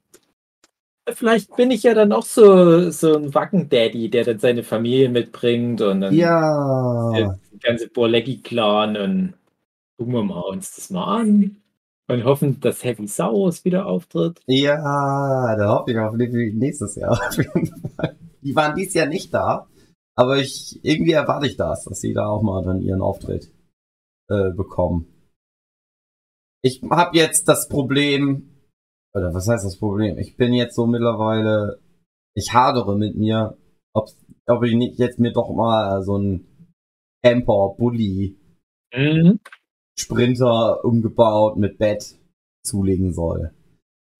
[1.10, 5.82] Vielleicht bin ich ja dann auch so, so ein Wacken-Daddy, der dann seine Familie mitbringt
[5.82, 7.12] und dann Ja.
[7.14, 9.34] der ganze Borlecki-Clan und
[9.98, 11.58] gucken wir mal uns das mal an
[12.08, 14.40] und hoffen, dass Heavy Saurus wieder auftritt.
[14.48, 17.12] Ja, da hoffe ich auf nächstes Jahr.
[17.12, 18.16] auf jeden Fall.
[18.42, 19.68] Die waren dieses Jahr nicht da,
[20.16, 23.52] aber ich irgendwie erwarte ich das, dass sie da auch mal dann ihren Auftritt
[24.30, 25.08] äh, bekommen.
[26.62, 28.53] Ich habe jetzt das Problem,
[29.16, 30.18] oder was heißt das Problem?
[30.18, 31.80] Ich bin jetzt so mittlerweile,
[32.36, 33.58] ich hadere mit mir,
[33.94, 34.10] ob,
[34.48, 36.48] ob ich nicht jetzt mir doch mal so ein
[37.24, 38.38] Camper, Bulli,
[38.96, 39.40] Mhm.
[39.98, 42.20] Sprinter umgebaut mit Bett
[42.64, 43.52] zulegen soll.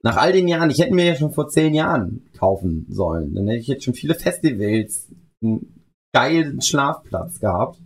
[0.04, 3.34] Nach all den Jahren, ich hätte mir ja schon vor zehn Jahren kaufen sollen.
[3.34, 7.80] Dann hätte ich jetzt schon viele Festivals, einen geilen Schlafplatz gehabt.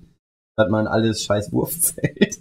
[0.58, 2.40] Hat man alles scheiß Wurfzelt.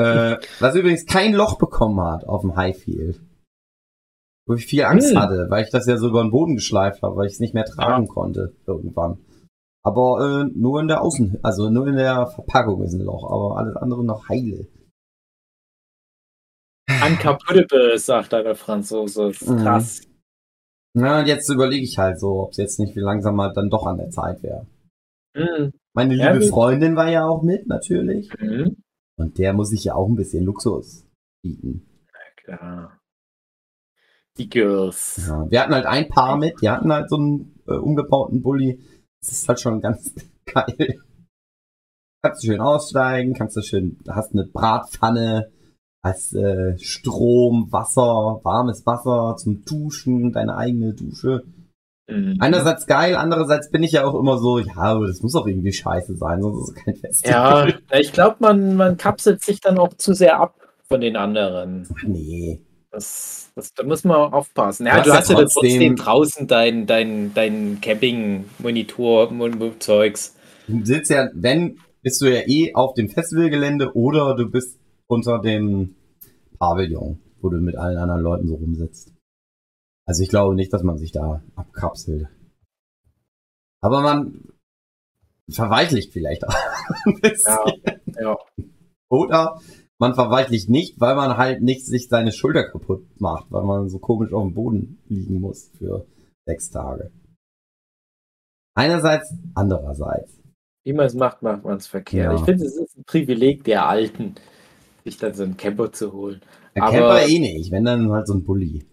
[0.00, 3.20] Äh, was übrigens kein Loch bekommen hat auf dem Highfield.
[4.46, 5.18] Wo ich viel Angst Hm.
[5.20, 7.54] hatte, weil ich das ja so über den Boden geschleift habe, weil ich es nicht
[7.54, 9.18] mehr tragen konnte irgendwann.
[9.82, 13.56] Aber äh, nur in der Außen, also nur in der Verpackung ist ein Loch, aber
[13.58, 14.66] alles andere noch heile.
[17.06, 19.28] Unkaputtable, sagt der Franzose.
[19.28, 19.56] Das ist Mhm.
[19.58, 20.00] krass.
[20.94, 23.86] Na, und jetzt überlege ich halt so, ob es jetzt nicht viel langsamer dann doch
[23.86, 24.66] an der Zeit wäre.
[25.34, 25.72] Mhm.
[25.94, 26.50] Meine Ja, liebe gut.
[26.52, 28.28] Freundin war ja auch mit, natürlich.
[28.40, 28.76] Mhm.
[29.20, 31.04] Und der muss ich ja auch ein bisschen Luxus
[31.42, 31.86] bieten.
[32.10, 33.00] Na klar.
[34.38, 35.26] Die Girls.
[35.28, 38.80] Ja, wir hatten halt ein Paar mit, die hatten halt so einen äh, umgebauten Bulli.
[39.20, 40.14] Das ist halt schon ganz
[40.46, 41.02] geil.
[42.22, 45.50] Kannst du schön aussteigen, kannst du schön, hast eine Bratpfanne,
[46.02, 51.44] hast äh, Strom, Wasser, warmes Wasser zum Duschen, deine eigene Dusche.
[52.10, 52.36] Mhm.
[52.40, 55.72] Einerseits geil, andererseits bin ich ja auch immer so, ja, aber das muss auch irgendwie
[55.72, 57.80] scheiße sein, sonst ist es kein Festival.
[57.92, 60.54] Ja, ich glaube, man, man kapselt sich dann auch zu sehr ab
[60.88, 61.86] von den anderen.
[61.96, 62.60] Ach, nee.
[62.92, 64.86] Das, das, da muss man aufpassen.
[64.86, 70.34] Ja, Du hast ja trotzdem- trotzdem draußen dein, dein, dein Camping-Monitor-Zeugs.
[70.66, 75.38] Du sitzt ja, wenn, bist du ja eh auf dem Festivalgelände oder du bist unter
[75.40, 75.94] dem
[76.58, 79.12] Pavillon, wo du mit allen anderen Leuten so rumsitzt.
[80.10, 82.26] Also ich glaube nicht, dass man sich da abkapselt.
[83.80, 84.42] Aber man
[85.48, 86.52] verweichlicht vielleicht auch
[87.06, 87.54] ein bisschen.
[87.86, 88.38] Ja, ja.
[89.08, 89.60] Oder
[90.00, 94.00] man verweichlicht nicht, weil man halt nicht sich seine Schulter kaputt macht, weil man so
[94.00, 96.08] komisch auf dem Boden liegen muss für
[96.44, 97.12] sechs Tage.
[98.74, 100.40] Einerseits, andererseits.
[100.84, 102.32] Wie man es macht, macht man es verkehrt.
[102.32, 102.34] Ja.
[102.36, 104.34] Ich finde, es ist ein Privileg der Alten,
[105.04, 106.40] sich dann so einen Camper zu holen.
[106.74, 108.84] Der Aber- Camper eh nicht, wenn dann halt so ein Bulli.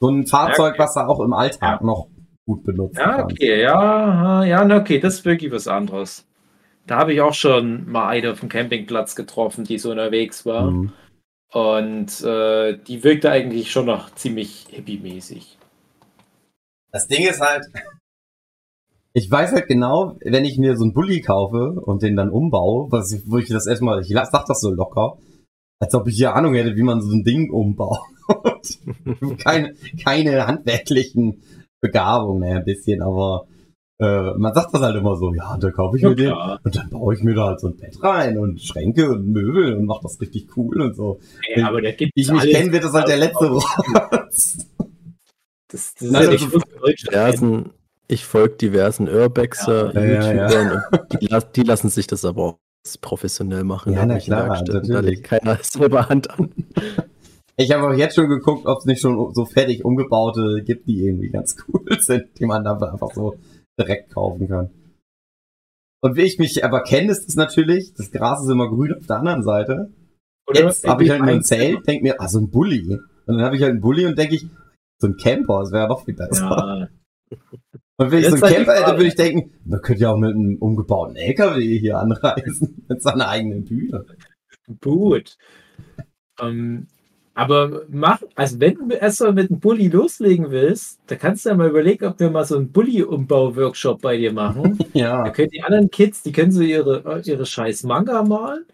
[0.00, 0.82] So ein Fahrzeug, okay.
[0.82, 2.08] was du auch im Alltag noch
[2.46, 6.26] gut benutzen Ja, okay, ja, ja, na okay, das ist wirklich was anderes.
[6.86, 10.70] Da habe ich auch schon mal eine auf dem Campingplatz getroffen, die so unterwegs war.
[10.70, 10.92] Mhm.
[11.52, 15.58] Und äh, die wirkte eigentlich schon noch ziemlich hippie-mäßig.
[16.92, 17.64] Das Ding ist halt,
[19.12, 22.90] ich weiß halt genau, wenn ich mir so einen Bulli kaufe und den dann umbaue,
[22.90, 25.16] was ich, wo ich das erstmal, ich sag das so locker,
[25.80, 27.98] als ob ich hier Ahnung hätte, wie man so ein Ding umbaut.
[29.38, 31.42] keine, keine handwerklichen
[31.80, 33.46] Begabungen, naja, ein bisschen, aber
[33.98, 36.60] äh, man sagt das halt immer so, ja, da kaufe ich mir den klar.
[36.62, 39.74] und dann baue ich mir da halt so ein Bett rein und Schränke und Möbel
[39.74, 41.18] und mach das richtig cool und so.
[41.48, 44.66] Ey, aber da gibt Wie ich mich kenne, wird das halt der letzte Rotz.
[45.68, 47.04] Das, das ist ja deutsch.
[47.04, 47.70] diversen,
[48.06, 50.48] ich folge diversen Urbexer, Ja, ja, ja.
[50.48, 52.58] YouTubern und die, die lassen sich das aber auch
[53.00, 53.94] professionell machen.
[53.94, 54.62] Ja, na klar.
[54.62, 56.52] Da legt keiner selber Hand an.
[57.58, 61.04] Ich habe auch jetzt schon geguckt, ob es nicht schon so fertig umgebaute gibt, die
[61.04, 63.36] irgendwie ganz cool sind, die man dann einfach so
[63.78, 64.70] direkt kaufen kann.
[66.02, 69.06] Und wie ich mich aber kenne, ist es natürlich, das Gras ist immer grün auf
[69.06, 69.90] der anderen Seite.
[70.48, 70.64] Oder?
[70.64, 73.00] Jetzt habe ich halt nur ein Zelt, denk mir, ah, so ein Bulli.
[73.26, 74.46] Und dann habe ich halt einen Bulli und denke ich,
[75.00, 76.48] so ein Camper, das wäre ja noch viel besser.
[76.48, 76.88] Ja,
[77.98, 80.18] Und wenn ich Das so einen Camper hätte, würde ich denken, man könnte ja auch
[80.18, 84.04] mit einem umgebauten LKW hier anreisen, mit seiner eigenen Bühne.
[84.82, 85.36] gut.
[86.40, 86.88] Ähm,
[87.36, 91.54] aber mach, also wenn du erstmal mit einem Bulli loslegen willst, da kannst du ja
[91.54, 94.78] mal überlegen, ob wir mal so einen Bulli-Umbau-Workshop bei dir machen.
[94.94, 95.30] Da Ja.
[95.30, 98.64] können die anderen Kids, die können so ihre, ihre scheiß Manga malen.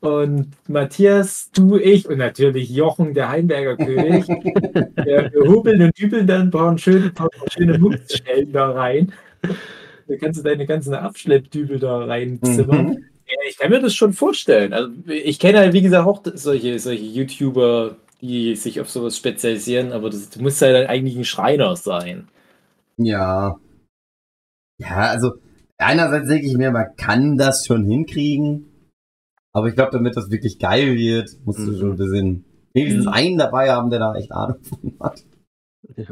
[0.00, 4.28] Und Matthias, du, ich und natürlich Jochen, der Heimberger König.
[4.28, 7.10] wir, wir hobeln und dübeln dann ein paar schöne,
[7.50, 9.12] schöne Muckstellen da rein.
[10.06, 12.86] Da kannst du deine ganzen Abschleppdübel da reinzimmern.
[12.86, 13.04] Mhm.
[13.28, 14.72] Ja, ich kann mir das schon vorstellen.
[14.72, 19.92] Also ich kenne halt, wie gesagt, auch solche, solche YouTuber, die sich auf sowas spezialisieren,
[19.92, 22.28] aber das, du musst ja dann eigentlich ein Schreiner sein.
[22.98, 23.56] Ja.
[24.78, 25.32] Ja, also
[25.78, 28.72] einerseits denke ich mir, man kann das schon hinkriegen.
[29.52, 31.78] Aber ich glaube, damit das wirklich geil wird, musst du Mhm.
[31.78, 33.12] schon ein bisschen wenigstens Mhm.
[33.12, 35.24] einen dabei haben, der da echt Ahnung von hat.
[35.96, 36.04] Ja.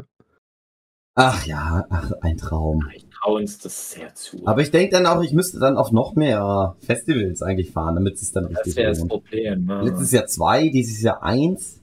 [1.17, 2.83] Ach ja, ach, ein Traum.
[3.25, 4.45] Ich traue uns das sehr zu.
[4.45, 8.13] Aber ich denke dann auch, ich müsste dann auf noch mehr Festivals eigentlich fahren, damit
[8.15, 9.09] es dann das richtig wäre das lohnt.
[9.09, 9.65] Problem.
[9.65, 9.81] Ne?
[9.83, 11.81] Letztes Jahr zwei, dieses Jahr eins.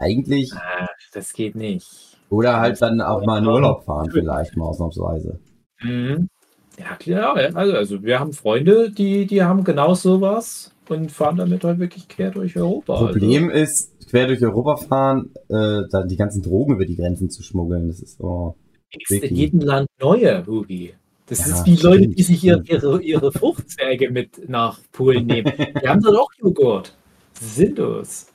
[0.00, 0.52] Eigentlich.
[0.52, 2.18] Ah, das geht nicht.
[2.28, 3.46] Oder halt dann auch mal in.
[3.46, 5.38] Urlaub fahren, vielleicht mal ausnahmsweise.
[5.80, 6.28] Mhm.
[6.76, 7.36] Ja, klar.
[7.54, 12.08] Also, also wir haben Freunde, die, die haben genau sowas und fahren damit halt wirklich
[12.08, 12.96] quer durch Europa.
[12.96, 17.44] Problem ist, quer durch Europa fahren, äh, dann die ganzen Drogen über die Grenzen zu
[17.44, 17.86] schmuggeln.
[17.86, 18.56] Das ist so.
[18.98, 20.94] Ist in jedem Land neue, Hugi.
[21.26, 25.52] Das Ja, ist wie Leute, die sich ihre, ihre, ihre Fruchtzwerge mit nach Polen nehmen.
[25.80, 26.96] Die haben dort auch Joghurt.
[27.34, 28.26] Sinnlos.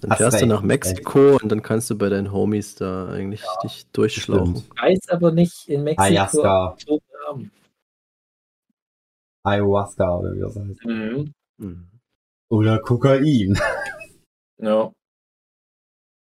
[0.00, 3.86] Dann fährst du nach Mexiko und dann kannst du bei deinen Homies da eigentlich dich
[3.92, 4.56] durchschlauchen.
[4.56, 4.70] Stimmt.
[4.74, 6.02] Ich weiß aber nicht in Mexiko.
[6.02, 6.76] Ayahuasca.
[9.44, 10.84] Ayahuasca oder wie das heißt.
[10.84, 11.32] Mhm.
[11.58, 11.88] Mhm.
[12.48, 13.58] Oder Kokain.
[14.58, 14.92] Ja.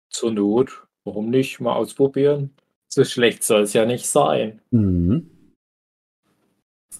[0.08, 0.86] Zur Not.
[1.04, 1.60] Warum nicht?
[1.60, 2.54] Mal ausprobieren.
[2.92, 4.60] So schlecht soll es ja nicht sein.
[4.70, 5.30] Mhm.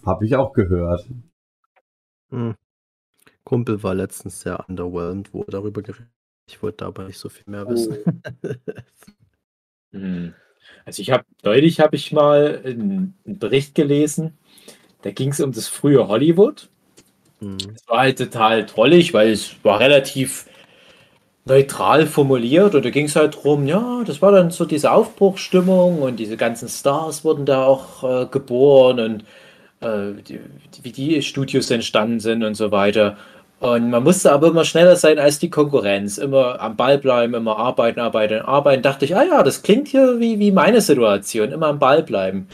[0.05, 1.09] Hab ich auch gehört.
[2.31, 2.55] Mhm.
[3.43, 6.09] Kumpel war letztens sehr underwhelmed, wo er darüber geredet.
[6.47, 7.99] Ich wollte dabei nicht so viel mehr wissen.
[9.93, 10.35] Hm.
[10.85, 14.39] Also ich habe neulich habe ich mal einen, einen Bericht gelesen.
[15.03, 16.71] Da ging es um das frühe Hollywood.
[17.41, 17.57] Mhm.
[17.75, 20.47] Es war halt total trollig, weil es war relativ
[21.51, 26.01] neutral formuliert und da ging es halt drum, ja, das war dann so diese Aufbruchsstimmung
[26.01, 29.25] und diese ganzen Stars wurden da auch äh, geboren und
[29.81, 30.15] äh,
[30.83, 33.17] wie die Studios entstanden sind und so weiter.
[33.59, 36.17] Und man musste aber immer schneller sein als die Konkurrenz.
[36.17, 38.83] Immer am Ball bleiben, immer arbeiten, arbeiten, arbeiten.
[38.83, 42.49] Dachte ich, ah ja, das klingt hier wie, wie meine Situation, immer am Ball bleiben.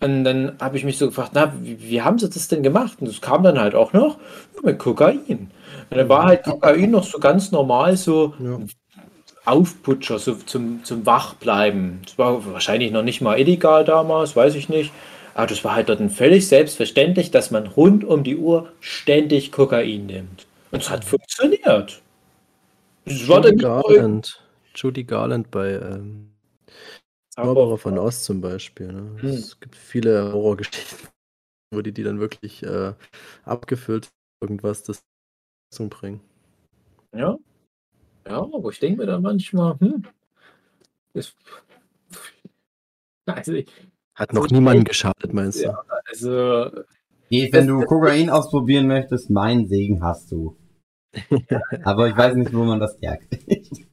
[0.00, 2.98] Und dann habe ich mich so gefragt, na, wie, wie haben sie das denn gemacht?
[3.00, 4.18] Und das kam dann halt auch noch
[4.62, 5.50] mit Kokain.
[5.90, 8.58] Dann war halt Kokain noch so ganz normal, so Ja.
[9.46, 12.00] Aufputscher, so zum, zum Wachbleiben.
[12.04, 14.90] Das war wahrscheinlich noch nicht mal illegal damals, weiß ich nicht.
[15.34, 20.06] Aber das war halt dort völlig selbstverständlich, dass man rund um die Uhr ständig Kokain
[20.06, 20.46] nimmt.
[20.70, 22.00] Und es hat funktioniert.
[23.04, 24.40] War Judy Garland.
[24.74, 26.30] Judy Garland bei ähm,
[27.30, 28.92] Zauberer von Oz zum Beispiel.
[28.92, 29.16] Ne?
[29.20, 29.28] Hm.
[29.28, 31.08] Es gibt viele Horrorgeschichten,
[31.72, 32.94] wo die die dann wirklich äh,
[33.44, 34.08] abgefüllt
[34.40, 35.02] irgendwas das
[35.74, 36.20] zum bringen.
[37.14, 37.36] ja.
[38.26, 40.02] Ja, aber ich denke mir dann manchmal, hm,
[41.12, 41.34] das,
[43.26, 43.66] also ich,
[44.14, 45.64] Hat noch So niemandem schnell- geschadet, meinst du?
[45.68, 45.82] Ja.
[46.06, 46.70] Also,
[47.28, 50.56] Geh, wenn du Kokain ausprobieren möchtest, meinen Segen hast du.
[51.84, 53.86] Aber ich weiß nicht, wo man das herkriegt.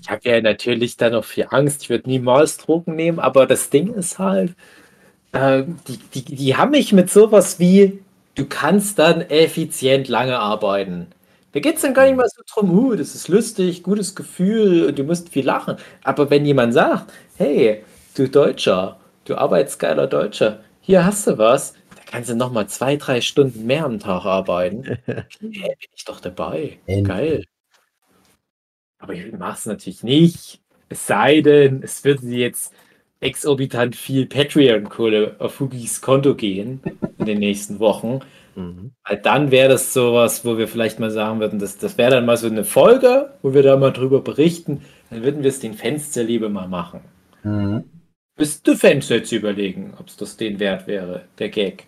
[0.00, 1.82] ich habe ja natürlich da noch viel Angst.
[1.82, 4.54] Ich würde niemals Drogen nehmen, aber das Ding ist halt,
[5.32, 8.02] äh, die, die, die haben mich mit sowas wie,
[8.34, 11.08] du kannst dann effizient lange arbeiten.
[11.52, 14.86] Da geht es dann gar nicht mal so drum, uh, das ist lustig, gutes Gefühl
[14.86, 15.76] und du musst viel lachen.
[16.02, 22.02] Aber wenn jemand sagt, hey, du Deutscher, du arbeitsgeiler Deutscher, hier hast du was, da
[22.06, 24.98] kannst du nochmal zwei, drei Stunden mehr am Tag arbeiten.
[25.06, 26.78] Hey, bin ich doch dabei.
[26.86, 27.08] Endlich.
[27.08, 27.44] Geil.
[28.98, 30.60] Aber ich mache es natürlich nicht.
[30.88, 32.72] Es sei denn, es würde jetzt
[33.22, 36.80] exorbitant viel Patreon-Kohle auf Hugis Konto gehen
[37.18, 38.20] in den nächsten Wochen.
[38.54, 38.92] Mhm.
[39.04, 42.26] Weil Dann wäre das sowas, wo wir vielleicht mal sagen würden, das, das wäre dann
[42.26, 44.82] mal so eine Folge, wo wir da mal drüber berichten.
[45.10, 47.00] Dann würden wir es den Fans der Liebe mal machen.
[47.44, 47.84] Mhm.
[48.38, 51.86] Müsste Fans jetzt überlegen, ob es das den wert wäre, der Gag.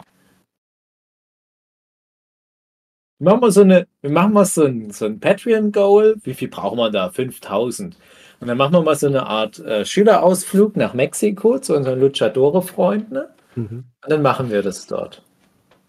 [3.19, 6.17] Wir machen mal so eine, wir machen mal so ein, so ein Patreon-Goal.
[6.23, 7.11] Wie viel brauchen wir da?
[7.11, 7.97] 5000.
[8.45, 13.15] Und dann machen wir mal so eine Art äh, Schülerausflug nach Mexiko zu unseren Luchadore-Freunden.
[13.15, 13.31] Ne?
[13.55, 13.85] Mhm.
[14.03, 15.25] Und dann machen wir das dort.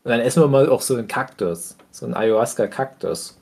[0.05, 1.75] Und dann essen wir mal auch so einen Kaktus.
[1.91, 3.37] So einen Ayahuasca-Kaktus.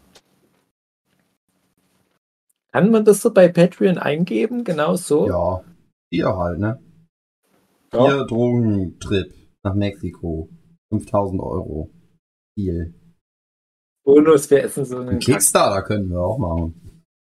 [2.72, 4.64] Kann man das so bei Patreon eingeben?
[4.64, 5.28] Genau so?
[5.28, 5.64] Ja.
[6.10, 6.82] Hier halt, ne?
[7.94, 8.06] Ja.
[8.08, 10.50] Hier Drogentrip nach Mexiko.
[10.90, 11.92] 5000 Euro.
[12.56, 12.96] Viel.
[14.04, 15.26] Bonus, wir essen so einen Ein Kaktus.
[15.36, 16.83] Kickstarter können wir auch machen.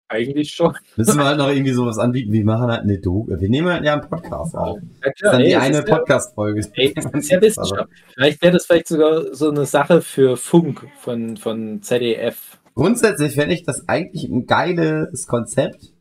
[0.08, 0.76] Eigentlich schon.
[0.96, 2.32] Müssen wir halt noch irgendwie sowas anbieten.
[2.32, 3.28] Wir machen halt eine Doku.
[3.40, 4.78] Wir nehmen halt ja einen Podcast auf.
[4.78, 6.60] Ja, Das ist klar, dann ey, die eine Podcast-Folge.
[6.60, 7.88] Ja Wissenschaft.
[8.14, 12.58] Vielleicht wäre das vielleicht sogar so eine Sache für Funk von, von ZDF.
[12.76, 15.92] Grundsätzlich fände ich das eigentlich ein geiles Konzept.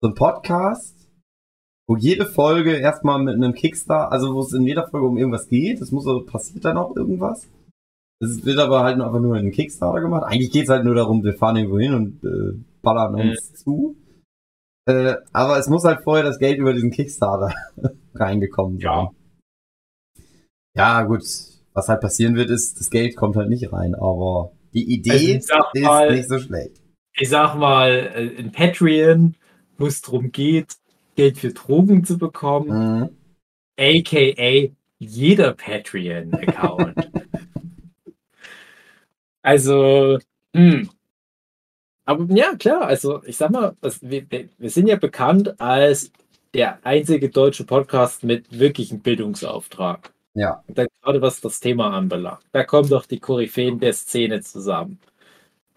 [0.00, 0.96] So ein Podcast,
[1.88, 5.48] wo jede Folge erstmal mit einem Kickstarter, also wo es in jeder Folge um irgendwas
[5.48, 5.80] geht.
[5.80, 7.48] Es muss so, passiert dann auch irgendwas.
[8.22, 10.22] Es wird aber halt nur einfach nur in Kickstarter gemacht.
[10.24, 13.96] Eigentlich geht es halt nur darum, wir fahren irgendwo hin und äh, ballern uns zu.
[14.86, 17.52] Äh, aber es muss halt vorher das Geld über diesen Kickstarter
[18.14, 18.84] reingekommen sein.
[18.84, 19.10] Ja.
[20.74, 21.22] Ja, gut.
[21.74, 25.40] Was halt passieren wird, ist, das Geld kommt halt nicht rein, aber die Also Idee
[25.40, 26.80] sag ist mal- nicht so schlecht.
[27.18, 29.34] Ich sag mal, äh, in Patreon,
[29.78, 30.74] wo es darum geht,
[31.16, 32.68] Geld für Drogen zu bekommen,
[33.00, 33.08] Mhm.
[33.78, 37.10] aka jeder Patreon-Account.
[39.42, 40.18] also,
[40.54, 40.88] hm.
[42.04, 46.10] Aber ja, klar, also ich sag mal, das, wir, wir sind ja bekannt als
[46.54, 50.12] der einzige deutsche Podcast mit wirklichem Bildungsauftrag.
[50.34, 50.62] Ja.
[50.68, 52.42] Dann gerade was das Thema anbelangt.
[52.52, 54.98] Da kommen doch die Koryphäen der Szene zusammen.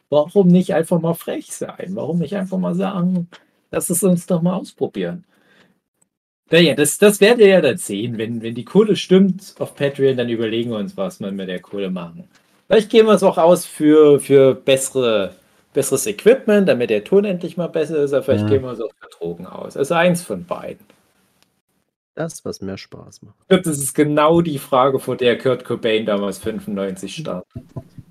[0.10, 1.92] Warum nicht einfach mal frech sein?
[1.92, 3.28] Warum nicht einfach mal sagen,
[3.72, 5.26] lass es uns doch mal ausprobieren?
[6.52, 8.18] Naja, das, das werdet ihr ja dann sehen.
[8.18, 11.60] Wenn, wenn die Kohle stimmt auf Patreon, dann überlegen wir uns, was wir mit der
[11.60, 12.28] Kohle machen.
[12.68, 15.36] Vielleicht geben wir es auch aus für, für bessere,
[15.74, 18.14] besseres Equipment, damit der Ton endlich mal besser ist.
[18.14, 18.50] Aber vielleicht Ja.
[18.50, 19.78] geben wir es auch für Drogen aus.
[19.78, 20.86] Also eins von beiden.
[22.16, 23.36] Das, was mehr Spaß macht.
[23.50, 27.44] Das ist genau die Frage, vor der Kurt Cobain damals 95 stand.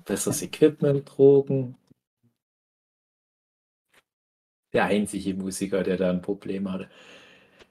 [0.05, 1.75] Besseres Equipment, Drogen.
[4.73, 6.87] Der einzige Musiker, der da ein Problem hatte.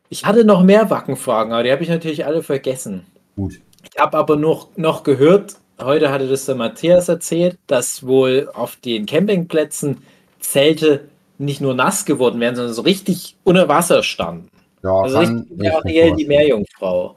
[0.09, 3.07] Ich hatte noch mehr Wackenfragen, aber die habe ich natürlich alle vergessen.
[3.37, 3.61] Gut.
[3.83, 8.77] Ich habe aber noch, noch gehört, heute hatte das der Matthias erzählt, dass wohl auf
[8.77, 10.03] den Campingplätzen
[10.39, 11.09] Zelte
[11.39, 14.49] nicht nur nass geworden wären, sondern so richtig unter Wasser standen.
[14.83, 16.27] Ja, Also richtig Ariel die.
[16.27, 17.17] Meerjungfrau.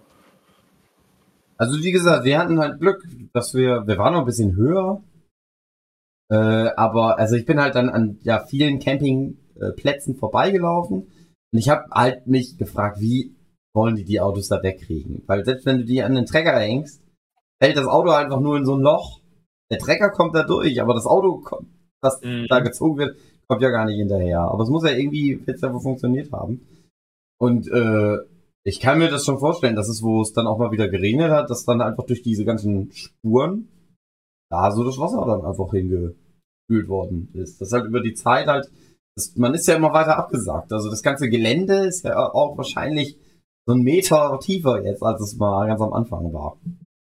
[1.58, 3.04] Also wie gesagt, wir hatten halt Glück,
[3.34, 5.02] dass wir, wir waren noch ein bisschen höher.
[6.30, 11.08] Äh, aber also ich bin halt dann an ja vielen Campingplätzen vorbeigelaufen
[11.52, 13.34] und ich habe halt mich gefragt, wie
[13.74, 15.24] wollen die die Autos da wegkriegen?
[15.28, 17.02] Weil selbst wenn du die an den Trecker hängst,
[17.62, 19.20] fällt das Auto einfach nur in so ein Loch.
[19.72, 21.68] Der Trecker kommt da durch, aber das Auto, kommt,
[22.02, 22.46] was Mhm.
[22.50, 24.42] da gezogen wird, kommt ja gar nicht hinterher.
[24.42, 26.62] Aber es muss ja irgendwie jetzt einfach funktioniert haben.
[27.40, 28.18] Und äh,
[28.64, 31.32] ich kann mir das schon vorstellen, dass es, wo es dann auch mal wieder geregnet
[31.32, 33.68] hat, dass dann einfach durch diese ganzen Spuren
[34.50, 37.62] da so das Wasser dann einfach hingespült worden ist.
[37.62, 38.70] Das halt über die Zeit halt,
[39.16, 40.72] das, man ist ja immer weiter abgesagt.
[40.74, 43.18] Also das ganze Gelände ist ja auch wahrscheinlich
[43.66, 46.58] so ein Meter tiefer jetzt, als es mal ganz am Anfang war.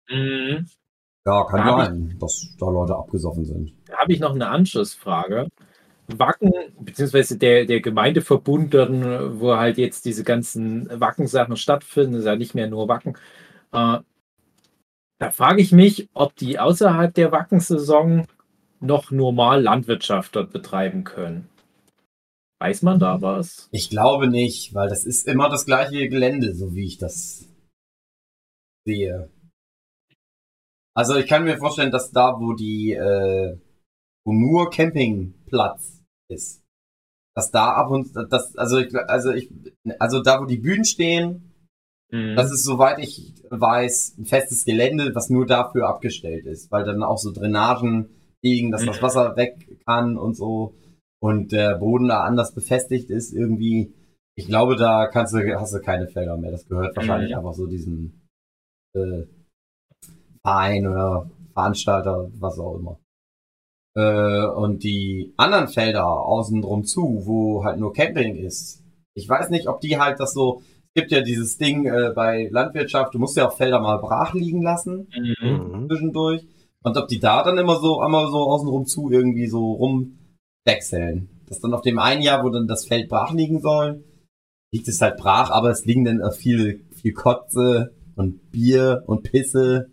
[0.09, 0.67] Mhm.
[1.25, 3.73] Ja, kann Da sein, dass da Leute abgesoffen sind.
[3.85, 5.47] Da habe ich noch eine Anschlussfrage.
[6.07, 6.51] Wacken,
[6.81, 12.55] beziehungsweise der, der Gemeindeverbund, dann, wo halt jetzt diese ganzen Wacken-Sachen stattfinden, ist ja nicht
[12.55, 13.17] mehr nur Wacken.
[13.71, 13.99] Äh,
[15.19, 18.27] da frage ich mich, ob die außerhalb der Wackensaison
[18.81, 21.47] noch normal Landwirtschaft dort betreiben können.
[22.59, 23.69] Weiß man da was?
[23.71, 27.47] Ich glaube nicht, weil das ist immer das gleiche Gelände, so wie ich das
[28.85, 29.29] sehe.
[30.95, 33.57] Also ich kann mir vorstellen, dass da, wo die, äh,
[34.25, 36.61] wo nur Campingplatz ist,
[37.35, 39.49] dass da ab und das, also ich, also ich,
[39.99, 41.49] also da, wo die Bühnen stehen,
[42.11, 42.35] Mhm.
[42.35, 47.01] das ist, soweit ich weiß, ein festes Gelände, was nur dafür abgestellt ist, weil dann
[47.01, 48.09] auch so Drainagen
[48.43, 49.01] liegen, dass das Mhm.
[49.01, 50.75] Wasser weg kann und so
[51.19, 53.93] und der Boden da anders befestigt ist irgendwie.
[54.35, 56.51] Ich glaube, da kannst du, hast du keine Felder mehr.
[56.51, 57.37] Das gehört wahrscheinlich Mhm.
[57.37, 58.21] einfach so diesem
[58.95, 59.23] äh,
[60.43, 62.99] Verein oder Veranstalter, was auch immer.
[63.95, 68.83] Äh, und die anderen Felder außen drum zu, wo halt nur Camping ist.
[69.15, 70.61] Ich weiß nicht, ob die halt das so.
[70.95, 74.33] Es gibt ja dieses Ding äh, bei Landwirtschaft, du musst ja auch Felder mal brach
[74.33, 75.07] liegen lassen
[75.41, 75.87] Mhm.
[75.87, 76.45] Zwischendurch.
[76.83, 81.29] Und ob die da dann immer so, einmal so außenrum zu irgendwie so rumwechseln.
[81.47, 84.03] Dass dann auf dem einen Jahr, wo dann das Feld brach liegen soll,
[84.73, 89.23] liegt es halt brach, aber es liegen dann auch viel, viel Kotze und Bier und
[89.23, 89.89] Pisse.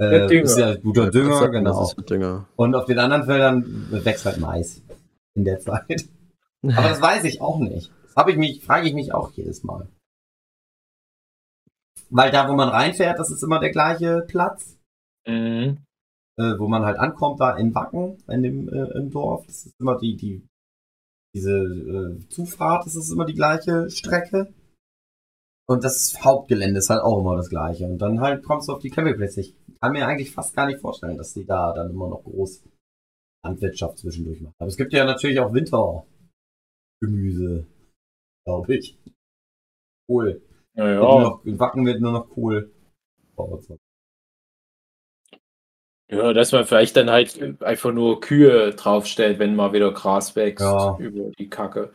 [0.00, 0.42] Der Äh, Dünger.
[0.44, 1.90] ist ja guter Dünger, Das genau.
[2.08, 2.48] Dünger.
[2.56, 4.82] Und auf den anderen Feldern wächst halt Mais
[5.34, 6.08] in der Zeit.
[6.62, 7.90] Aber das weiß ich auch nicht.
[8.04, 9.88] Das habe ich mich, frage ich mich auch jedes Mal.
[12.10, 14.76] Weil da, wo man reinfährt, das ist immer der gleiche Platz
[15.26, 15.78] Mhm.
[16.38, 19.44] äh, wo man halt ankommt, da in Wacken, in dem, äh, im Dorf.
[19.46, 20.46] Das ist immer die, die,
[21.34, 24.54] diese äh, Zufahrt, das ist immer die gleiche Strecke.
[25.68, 27.84] Und das Hauptgelände ist halt auch immer das gleiche.
[27.84, 29.40] Und dann halt kommst du auf die Campingplätze.
[29.42, 32.64] Ich kann mir eigentlich fast gar nicht vorstellen, dass die da dann immer noch groß
[33.44, 34.54] Landwirtschaft zwischendurch machen.
[34.58, 36.06] Aber es gibt ja natürlich auch Wintergemüse,
[38.44, 38.98] glaube ich.
[40.06, 40.42] Kohl.
[40.74, 41.00] Ja, ja.
[41.00, 42.72] noch, Wacken wird nur noch Kohl.
[46.10, 50.64] ja, dass man vielleicht dann halt einfach nur Kühe draufstellt, wenn mal wieder Gras wächst
[50.64, 50.96] Ja.
[50.98, 51.92] über die Kacke.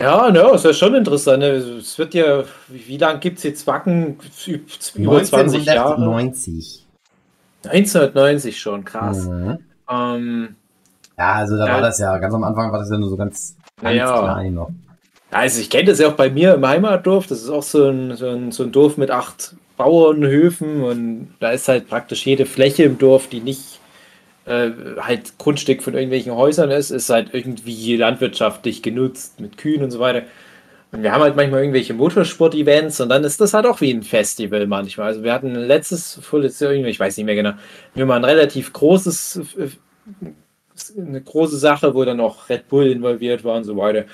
[0.00, 1.40] Ja, ne, ist ja schon interessant.
[1.40, 1.46] ne.
[1.50, 4.16] Es wird ja, wie, wie lange gibt es jetzt Wacken?
[4.96, 5.94] Über 20 Jahre?
[5.94, 6.86] 1990.
[7.64, 9.24] 1990 schon, krass.
[9.26, 9.58] Mhm.
[9.88, 10.56] Ähm,
[11.18, 11.74] Ja, also da Ja.
[11.74, 14.18] war das ja, ganz am Anfang war das ja nur so ganz, ganz Ja.
[14.22, 14.70] klein noch.
[15.30, 17.26] Also ich kenne das ja auch bei mir im Heimatdorf.
[17.26, 21.50] Das ist auch so ein, so ein, so ein Dorf mit acht Bauernhöfen und da
[21.52, 23.78] ist halt praktisch jede Fläche im Dorf, die nicht
[24.44, 24.70] äh,
[25.00, 30.00] halt Grundstück von irgendwelchen Häusern ist, ist halt irgendwie landwirtschaftlich genutzt mit Kühen und so
[30.00, 30.22] weiter.
[30.92, 34.02] Und wir haben halt manchmal irgendwelche Motorsport-Events und dann ist das halt auch wie ein
[34.02, 35.06] Festival manchmal.
[35.08, 37.52] Also wir hatten letztes, vorletztes Jahr ich weiß nicht mehr genau,
[37.94, 39.40] wir haben ein relativ großes,
[40.98, 44.04] eine große Sache, wo dann auch Red Bull involviert war und so weiter.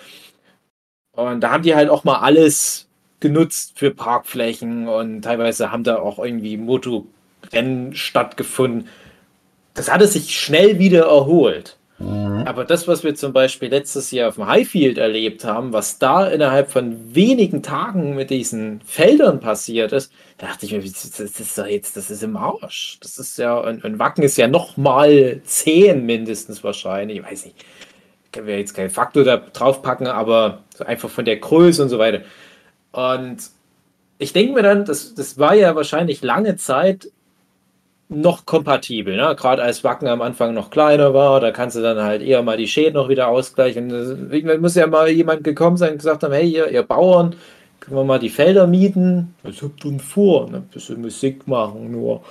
[1.12, 5.96] Und da haben die halt auch mal alles genutzt für Parkflächen und teilweise haben da
[5.96, 8.88] auch irgendwie Motorrennen stattgefunden.
[9.78, 11.76] Das hatte sich schnell wieder erholt.
[12.00, 12.42] Mhm.
[12.46, 16.26] Aber das, was wir zum Beispiel letztes Jahr auf dem Highfield erlebt haben, was da
[16.26, 21.56] innerhalb von wenigen Tagen mit diesen Feldern passiert ist, da dachte ich mir, das ist
[21.58, 22.98] doch jetzt, das ist im Arsch.
[23.00, 27.18] Das ist ja, und, und Wacken ist ja noch mal zehn mindestens wahrscheinlich.
[27.18, 27.64] Ich weiß nicht,
[28.32, 31.88] können wir jetzt keinen Faktor da drauf packen, aber so einfach von der Größe und
[31.88, 32.22] so weiter.
[32.90, 33.38] Und
[34.18, 37.12] ich denke mir dann, das, das war ja wahrscheinlich lange Zeit
[38.08, 39.34] noch kompatibel, ne?
[39.36, 42.56] Gerade als Wacken am Anfang noch kleiner war, da kannst du dann halt eher mal
[42.56, 43.90] die Schäden noch wieder ausgleichen.
[43.90, 47.36] Irgendwann muss ja mal jemand gekommen sein und gesagt haben, hey, ihr, ihr Bauern,
[47.80, 49.34] können wir mal die Felder mieten?
[49.42, 50.48] Was habt ihr denn vor?
[50.52, 52.22] Ein bisschen Musik machen, nur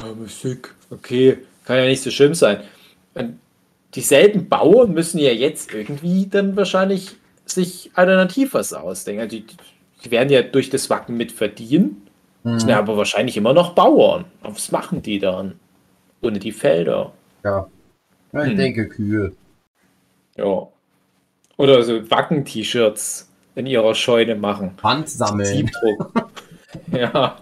[0.00, 2.60] ja, Musik, okay, kann ja nicht so schlimm sein.
[3.14, 3.38] Und
[3.94, 9.22] dieselben Bauern müssen ja jetzt irgendwie dann wahrscheinlich sich alternativ was ausdenken.
[9.22, 9.46] Also Die,
[10.04, 12.02] die werden ja durch das Wacken mit verdienen.
[12.44, 12.58] Mhm.
[12.58, 14.24] Sind ja aber wahrscheinlich immer noch Bauern.
[14.42, 15.58] Was machen die dann?
[16.20, 17.12] Ohne die Felder.
[17.44, 17.66] Ja.
[18.32, 18.56] ich Hm.
[18.56, 19.32] denke Kühe.
[20.36, 20.68] Ja.
[21.56, 24.72] Oder so Wacken-T-Shirts in ihrer Scheune machen.
[24.76, 25.46] Pfand sammeln.
[25.46, 26.30] Siebdruck.
[26.92, 27.36] ja.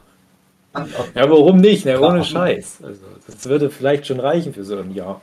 [1.14, 1.84] Ja, warum nicht?
[1.84, 2.00] Ne?
[2.00, 2.82] Ohne Scheiß.
[2.84, 5.20] Also, das würde vielleicht schon reichen für so ein Jahr.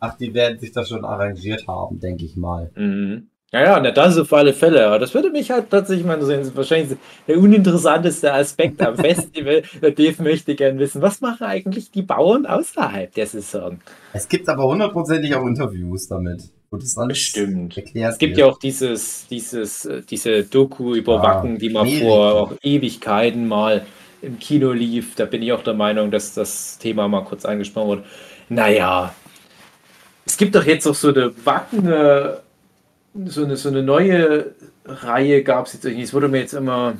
[0.00, 2.70] Ach, die werden sich das schon arrangiert haben, denke ich mal.
[2.74, 3.28] Mhm.
[3.54, 4.84] Ja, ja, das auf alle Fälle.
[4.84, 6.40] Aber das würde mich halt tatsächlich mal interessieren.
[6.40, 6.98] Das ist wahrscheinlich
[7.28, 9.62] der uninteressanteste Aspekt am Festival.
[9.80, 13.78] Der Dave möchte gerne wissen, was machen eigentlich die Bauern außerhalb der Saison?
[14.12, 16.42] Es gibt aber hundertprozentig auch Interviews damit.
[16.70, 21.22] Wo das alles erklärt Es gibt ja auch dieses, dieses, äh, diese Doku über Ja,
[21.22, 22.02] Wacken, die ewig.
[22.02, 23.86] vor auch Ewigkeiten mal
[24.20, 25.14] im Kino lief.
[25.14, 28.04] Da bin ich auch der Meinung, dass das Thema mal kurz angesprochen wurde.
[28.48, 29.14] Naja,
[30.26, 32.32] es gibt doch jetzt auch so eine Wacken, äh,
[33.26, 34.54] so eine, so eine neue
[34.84, 36.02] Reihe gab es jetzt irgendwie.
[36.04, 36.94] Es wurde mir jetzt immer.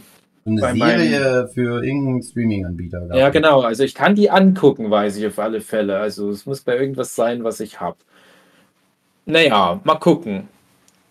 [0.47, 3.09] Eine Serie für irgendeinen Streaming-Anbieter.
[3.15, 3.63] Ja, genau.
[3.63, 5.99] Also ich kann die angucken, weiß ich auf alle Fälle.
[5.99, 7.97] Also es muss bei irgendwas sein, was ich habe.
[9.25, 10.49] Naja, mal gucken.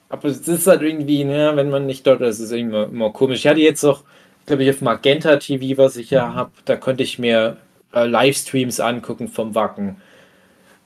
[0.09, 3.11] Aber es ist halt irgendwie, ne, wenn man nicht dort ist, ist es immer, immer
[3.11, 3.39] komisch.
[3.39, 4.03] Ich hatte jetzt auch
[4.45, 7.57] glaube ich, auf Magenta TV, was ich ja habe, da konnte ich mir
[7.93, 9.97] äh, Livestreams angucken vom Wacken.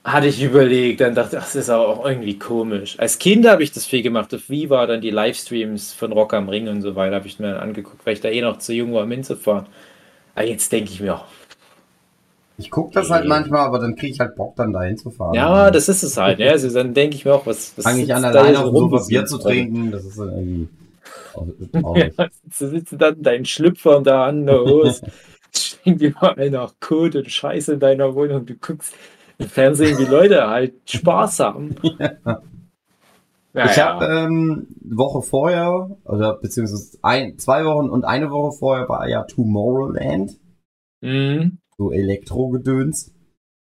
[0.08, 2.98] Hatte ich überlegt, dann dachte ich, das ist aber auch irgendwie komisch.
[2.98, 4.34] Als Kind habe ich das viel gemacht.
[4.34, 7.52] Auf Viva dann die Livestreams von Rock am Ring und so weiter habe ich mir
[7.52, 9.66] dann angeguckt, weil ich da eh noch zu jung war, um hinzufahren.
[10.34, 11.26] Aber jetzt denke ich mir, oh,
[12.56, 15.34] Ich gucke das halt manchmal, aber dann kriege ich halt Bock, dann dahin zu fahren.
[15.34, 16.40] ja, das ist es halt.
[16.40, 16.52] Ja.
[16.52, 17.74] Also dann denke ich mir auch, was.
[17.76, 18.90] was Fange ich an, da alleine auf rum?
[19.10, 19.92] Bier zu trinken.
[19.92, 20.68] Das ist dann irgendwie.
[21.96, 25.02] Ja, du sitzt dann deinen Schlüpfer da an der Hose,
[25.56, 28.46] stinkt überall nach Kot und Scheiße in deiner Wohnung.
[28.46, 28.96] Du guckst
[29.40, 31.76] im Fernsehen, wie Leute halt Spaß haben.
[33.54, 33.66] Ja.
[33.66, 39.10] Ich habe ähm, Woche vorher, oder beziehungsweise ein, zwei Wochen und eine Woche vorher war
[39.10, 40.38] ja Tomorrowland,
[41.02, 41.58] Mhm.
[41.76, 43.14] so Elektro-Gedöns.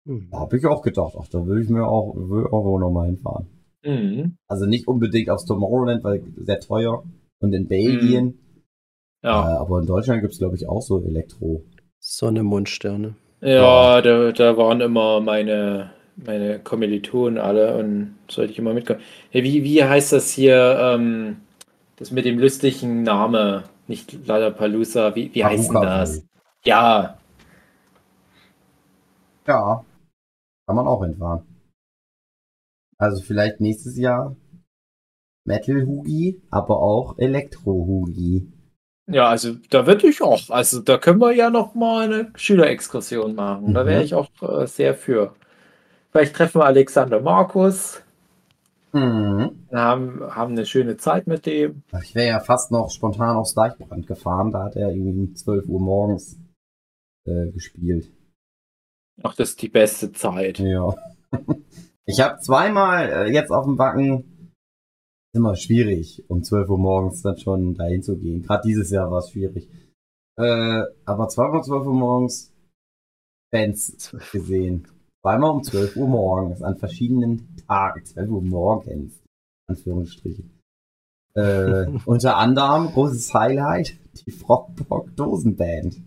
[0.06, 0.28] Hm.
[0.30, 3.48] Da habe ich auch gedacht, ach, da will ich mir auch, will auch nochmal hinfahren.
[3.84, 4.38] Mhm.
[4.48, 7.04] Also nicht unbedingt aufs Tomorrowland, weil sehr teuer.
[7.40, 8.38] Und in Belgien.
[9.24, 11.64] Ja, Äh, aber in Deutschland gibt's glaube ich, auch so Elektro.
[12.00, 13.16] Sonne, Mond, Sterne.
[13.42, 19.02] Ja da, da waren immer meine, meine Kommilitonen alle und sollte ich immer mitkommen.
[19.32, 21.42] Hey, wie, wie heißt das hier, ähm,
[21.98, 23.64] das mit dem lustigen Name?
[23.88, 26.26] Nicht Lollapalooza, wie, wie heißt denn das?
[26.64, 27.18] Ja,
[29.48, 29.86] Ja.
[30.68, 31.46] Kann man auch hinfahren.
[32.98, 34.36] Also vielleicht nächstes Jahr
[35.46, 38.52] Metal Hugi, aber auch Elektro Hugi.
[39.08, 43.36] Ja, also da würde ich auch, also da können wir ja noch mal eine Schülerexkursion
[43.36, 43.74] machen.
[43.74, 44.06] Da wäre Mhm.
[44.06, 45.36] ich auch äh, sehr für.
[46.12, 48.02] Vielleicht treffen wir Alexander Markus,
[48.94, 49.68] Mhm.
[49.72, 51.84] haben, haben eine schöne Zeit mit dem.
[52.04, 54.52] Ich wäre ja fast noch spontan aufs Deichbrand gefahren.
[54.52, 56.38] Da hat er irgendwie um 12 Uhr morgens
[57.26, 58.12] äh, gespielt.
[59.24, 60.60] Ach, das ist die beste Zeit.
[60.60, 60.94] Ja.
[62.08, 64.31] Ich habe zweimal äh, jetzt auf dem Wacken.
[65.34, 68.42] Immer schwierig, um 12 Uhr morgens dann schon dahin zu gehen.
[68.44, 69.70] Gerade dieses Jahr war es schwierig.
[70.38, 72.52] Äh, aber zweimal 12 Uhr morgens
[73.54, 74.88] Fans gesehen.
[75.22, 78.04] Zweimal um 12 Uhr morgens an verschiedenen Tagen.
[78.06, 79.22] 12 Uhr morgens.
[79.70, 80.60] Anführungsstrichen.
[81.36, 86.02] Äh, unter anderem großes Highlight, die Frogbock Dosenband.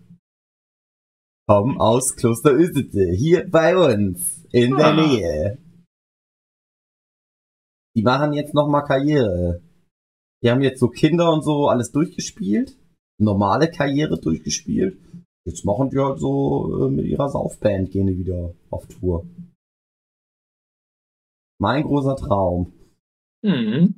[1.47, 5.07] Kommen aus Kloster Ösete, hier bei uns, in der Ah.
[5.07, 5.57] Nähe.
[7.95, 9.61] Die machen jetzt nochmal Karriere.
[10.43, 12.77] Die haben jetzt so Kinder und so alles durchgespielt.
[13.17, 14.99] Normale Karriere durchgespielt.
[15.45, 19.25] Jetzt machen die halt so äh, mit ihrer Saufband gehen die wieder auf Tour.
[21.59, 22.73] Mein großer Traum.
[23.41, 23.97] Mhm.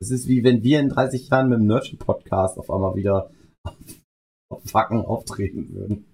[0.00, 3.30] Es ist wie wenn wir in 30 Jahren mit dem Nerdship Podcast auf einmal wieder
[3.64, 3.76] auf,
[4.50, 6.11] auf Wacken auftreten würden.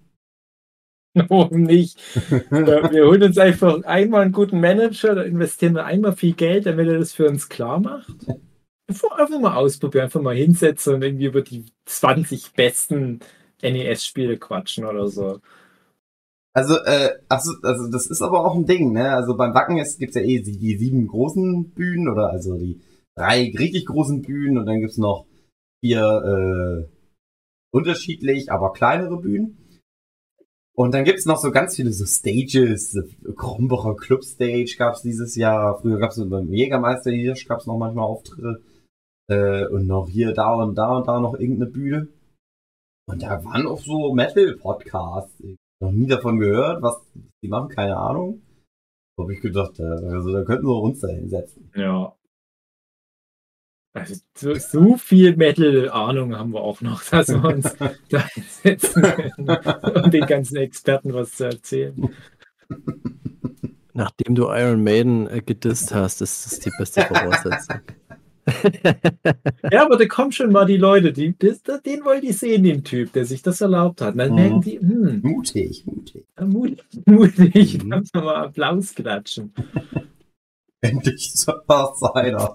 [1.27, 1.99] Warum nicht?
[2.49, 6.87] Wir holen uns einfach einmal einen guten Manager, da investieren wir einmal viel Geld, damit
[6.87, 8.15] er das für uns klar macht.
[8.87, 13.19] Einfach, mal ausprobieren, einfach mal hinsetzen und irgendwie über die 20 besten
[13.61, 15.39] NES-Spiele quatschen oder so.
[16.53, 19.11] Also, äh, achso, also das ist aber auch ein Ding, ne?
[19.11, 22.81] Also beim Wacken ist, gibt's ja eh die, sieben großen Bühnen oder also die
[23.15, 25.25] drei richtig großen Bühnen und dann gibt's noch
[25.81, 26.89] vier äh,
[27.71, 29.58] unterschiedlich, aber kleinere Bühnen.
[30.79, 32.97] Und dann gibt's noch so ganz viele so Stages,
[33.35, 35.77] Krombacher Club Stage gab's dieses Jahr.
[35.81, 38.61] Früher gab's so beim Jägermeister Hirsch gab's noch manchmal Auftritte.
[39.29, 42.07] Äh, und noch hier, da und da und da noch irgendeine Bühne.
[43.09, 45.43] Und da waren auch so Metal-Podcasts.
[45.81, 46.95] Noch nie davon gehört, was
[47.43, 48.41] die machen, keine Ahnung.
[49.19, 51.69] Hab ich gedacht, äh, also da könnten wir uns da hinsetzen.
[51.75, 52.15] Ja.
[53.99, 57.75] Also so, so viel Metal-Ahnung haben wir auch noch, dass wir uns
[58.09, 59.57] da hinsetzen können,
[60.03, 62.09] um den ganzen Experten was zu erzählen.
[63.93, 67.79] Nachdem du Iron Maiden äh, gedisst hast, ist das die beste Voraussetzung.
[69.71, 72.83] Ja, aber da kommen schon mal die Leute, die, das, den wollte ich sehen, den
[72.83, 74.13] Typ, der sich das erlaubt hat.
[74.13, 74.35] Und dann Mhm.
[74.35, 76.25] merken die, hm, Mutig, mutig.
[76.43, 78.03] mutig, mutig, Mhm.
[78.11, 79.53] du mal Applaus klatschen.
[80.81, 81.33] Endlich
[81.67, 82.53] was einer.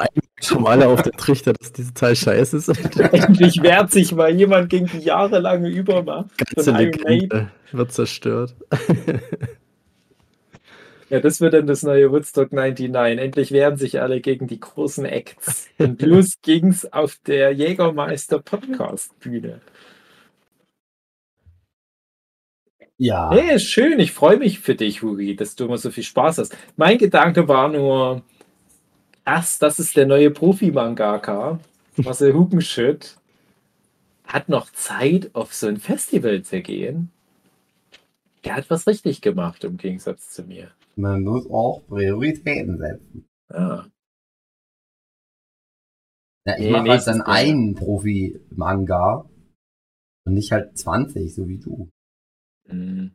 [0.48, 2.68] Kommen alle auf den Trichter, dass diese Teil scheiße ist.
[2.68, 6.30] Endlich wehrt sich mal jemand gegen die jahrelange Übermacht.
[6.36, 6.72] Ganze.
[6.72, 8.54] Legende wird zerstört.
[11.10, 13.20] Ja, das wird dann das neue Woodstock 99.
[13.20, 15.68] Endlich wehren sich alle gegen die großen Acts.
[15.78, 19.60] Und los ging's auf der Jägermeister Podcast Bühne.
[22.98, 23.30] Ja.
[23.32, 23.98] Hey, schön.
[23.98, 26.56] Ich freue mich für dich, Hugi, dass du immer so viel Spaß hast.
[26.76, 28.22] Mein Gedanke war nur,
[29.24, 31.58] krass, das ist der neue Profi-Mangaka.
[31.96, 33.16] Marcel Hugenschütt
[34.26, 37.10] hat noch Zeit, auf so ein Festival zu gehen.
[38.44, 40.70] Der hat was richtig gemacht, im Gegensatz zu mir.
[40.96, 43.26] Man muss auch Prioritäten setzen.
[43.48, 43.86] Ah.
[46.46, 49.24] Ja, ich Nee, mache halt dann einen Profi-Manga
[50.26, 51.88] Und nicht halt 20, so wie du.
[52.66, 53.12] Mhm.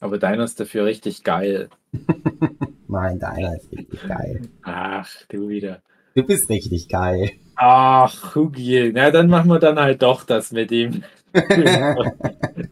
[0.00, 1.68] Aber deiner ist dafür richtig geil.
[2.88, 4.48] Nein, deiner ist richtig geil.
[4.62, 5.82] Ach, du wieder.
[6.14, 7.30] Du bist richtig geil.
[7.56, 8.92] Ach, Hugi.
[8.94, 11.02] Na, dann machen wir dann halt doch das mit ihm.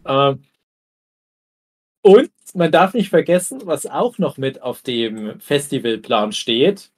[0.05, 0.43] ähm,
[2.01, 6.91] und man darf nicht vergessen, was auch noch mit auf dem Festivalplan steht,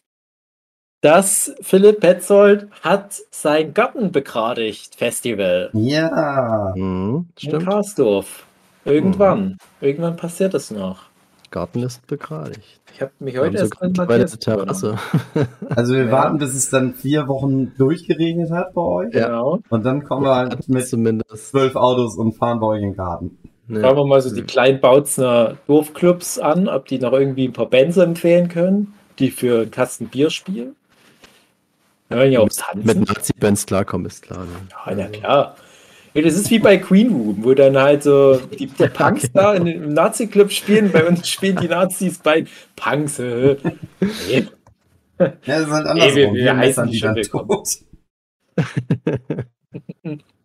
[1.02, 6.74] dass Philipp Petzold hat sein Garten begradigt Festival Ja.
[6.76, 7.66] Mhm, in stimmt.
[7.66, 8.47] Karsdorf.
[8.88, 9.58] Irgendwann.
[9.82, 11.04] Irgendwann passiert das noch.
[11.52, 12.62] Garten ist begradigt.
[12.94, 14.96] Ich habe mich heute erst drüber Terrasse.
[15.70, 16.12] Also wir Ja.
[16.12, 19.14] warten, bis es dann vier Wochen durchgeregnet hat bei euch.
[19.14, 19.28] Ja.
[19.28, 19.60] Genau.
[19.70, 21.50] Und dann kommen wir halt mit Zumindest.
[21.52, 23.38] zwölf Autos und fahren bei euch in den Garten.
[23.70, 23.96] Schauen Ja.
[23.96, 27.98] wir mal so die kleinen Bautzner Dorfclubs an, ob die noch irgendwie ein paar Bands
[27.98, 30.76] empfehlen können, die für einen Kasten Bier spielen.
[32.10, 32.86] Ja auch tanzen.
[32.86, 34.40] Mit Nazi-Bands klarkommen, ist klar.
[34.40, 34.52] Ne?
[34.86, 35.56] Ja, na klar.
[36.18, 39.54] Ja, das ist wie bei Queen Room, wo dann halt so die, die Punks da
[39.54, 42.46] in, im Nazi-Club spielen, bei uns spielen die Nazis bei
[42.76, 43.20] Punks.
[43.20, 43.56] Äh.
[44.28, 44.48] Nee.
[45.20, 46.16] Ja, das ist halt Ey, andersrum.
[46.16, 47.68] wir- wir wir heißen die schon tot.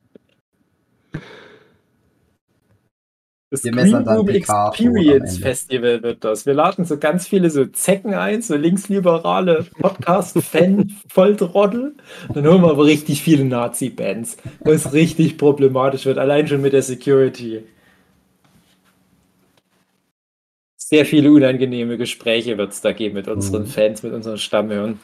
[3.53, 5.37] Das Wir dann Room Experience.
[5.37, 6.47] Festival wird das.
[6.47, 11.93] Wir laden so ganz viele so Zecken ein, so linksliberale Podcast-Fan-Volltrottel.
[12.33, 16.81] Dann hören wir aber richtig viele Nazi-Bands, was richtig problematisch wird, allein schon mit der
[16.81, 17.63] Security.
[20.79, 23.67] Sehr viele unangenehme Gespräche wird es da geben mit unseren Mhm.
[23.67, 24.99] Fans, mit unseren Stammhörern.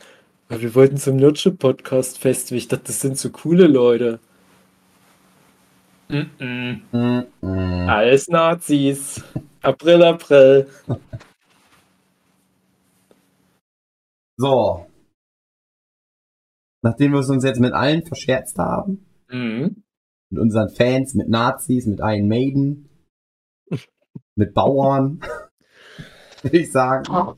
[0.48, 2.56] Wir wollten zum Nerdship-Podcast-Festival.
[2.56, 4.20] Ich dachte, das sind so coole Leute.
[6.08, 7.88] Mm, mm.
[7.88, 9.22] Alles Nazis.
[9.62, 10.68] April, April.
[14.36, 14.86] So.
[16.82, 19.82] Nachdem wir es uns jetzt mit allen verscherzt haben, Mhm.
[20.30, 22.88] mit unseren Fans, mit Nazis, mit Iron Maiden,
[24.36, 25.20] mit Bauern,
[26.42, 27.36] würde ich sagen,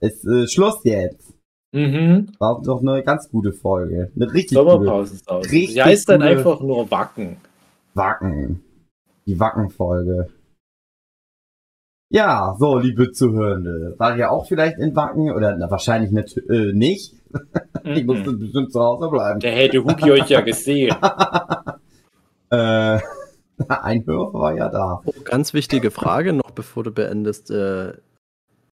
[0.00, 1.34] ist äh, Schluss jetzt.
[1.72, 2.32] Mhm.
[2.38, 4.10] War doch eine ganz gute Folge.
[4.14, 5.50] Eine richtig gute Sommerpausensause.
[5.50, 7.36] Richtig Die heißt dann einfach nur Wacken.
[7.94, 8.62] Wacken.
[9.26, 10.28] Die Wacken-Folge.
[12.12, 13.94] Ja, so, liebe Zuhörende.
[13.98, 15.30] War ihr auch vielleicht in Wacken?
[15.30, 17.14] Oder na, wahrscheinlich nat- äh, nicht.
[17.84, 18.06] Ich Mhm.
[18.06, 19.40] musste bestimmt zu Hause bleiben.
[19.40, 20.94] Der hätte Hugi euch ja gesehen.
[22.50, 22.98] äh,
[23.68, 25.00] ein Hörer war ja da.
[25.04, 27.50] Oh, ganz wichtige Frage noch, bevor du beendest.
[27.50, 27.94] Äh,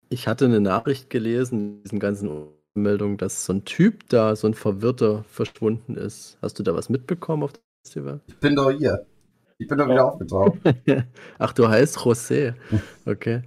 [0.10, 4.46] ich hatte eine Nachricht gelesen, in diesen ganzen Meldungen, dass so ein Typ da, so
[4.48, 6.38] ein Verwirrter, verschwunden ist.
[6.42, 7.54] Hast du da was mitbekommen auf
[7.84, 8.22] Festival?
[8.28, 9.06] Ich bin doch hier.
[9.58, 10.58] Ich bin doch wieder aufgetaucht.
[11.40, 12.56] Ach, du heißt José.
[13.06, 13.42] Okay.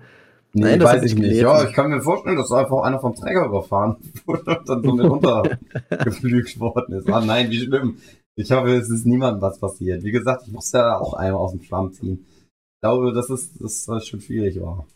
[0.53, 1.22] Nee, Nein, das weiß ich ich nicht.
[1.24, 1.43] gelesen.
[1.43, 4.93] Ja, ich kann mir vorstellen, dass einfach einer vom Träger überfahren wurde und dann so
[4.93, 7.09] mit runtergeflügt worden ist.
[7.11, 7.99] Ah nein, wie schlimm.
[8.37, 10.03] Ich hoffe, es ist niemandem was passiert.
[10.05, 12.24] Wie gesagt, ich musste ja auch einmal aus dem Schlamm ziehen.
[12.76, 13.26] Ich glaube, es
[13.59, 14.87] dass das schon schwierig war.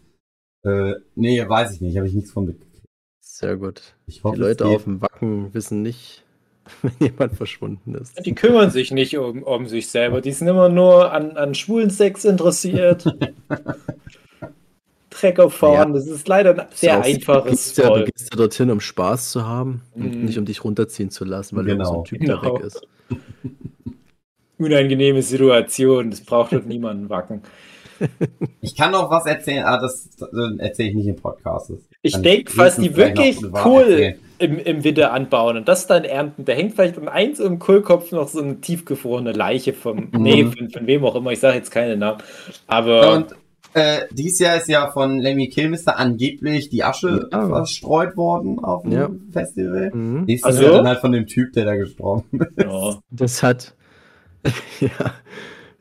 [0.65, 1.97] Äh, nee, weiß ich nicht.
[1.97, 2.85] Habe ich nichts von mitgekriegt.
[3.21, 3.95] Sehr gut.
[4.07, 6.25] Ich hoffe, Die Leute auf dem Wacken wissen nicht,
[6.83, 8.25] wenn jemand verschwunden ist.
[8.25, 10.21] Die kümmern sich nicht um, um sich selber.
[10.21, 13.05] Die sind immer nur an, an schwulen Sex interessiert.
[15.11, 18.29] Trecker fahren, das ist leider ein sehr ja auch- einfaches du gehst, ja, du gehst
[18.31, 20.25] ja dorthin, um Spaß zu haben und Mhm.
[20.27, 21.93] nicht um dich runterziehen zu lassen, weil Genau.
[21.95, 22.55] irgend so ein Typ da Genau.
[22.57, 22.87] weg ist.
[24.59, 27.43] Unangenehme Situation, das braucht dort niemanden wacken.
[28.61, 31.71] Ich kann noch was erzählen, aber das, das erzähle ich nicht im Podcast.
[31.71, 34.19] Das Ich denke, falls die wirklich Kohl erzählen.
[34.39, 38.13] im, im Winter anbauen und das dann ernten, da hängt vielleicht an eins im Kohlkopf
[38.13, 40.23] noch so eine tiefgefrorene Leiche vom, Mhm.
[40.23, 42.19] nee, von, von wem auch immer, ich sage jetzt keine Namen,
[42.67, 43.35] aber Und
[43.75, 47.47] äh, dieses Jahr ist ja von Lemmy Kilmister angeblich die Asche Ja.
[47.49, 49.11] verstreut worden auf dem Ja.
[49.33, 49.91] Festival.
[49.95, 50.25] Mhm.
[50.25, 50.63] Nächstes Also?
[50.65, 52.65] Jahr dann halt von dem Typ, der da gestorben ist.
[52.65, 53.75] ja, Das hat,
[54.81, 54.89] ja,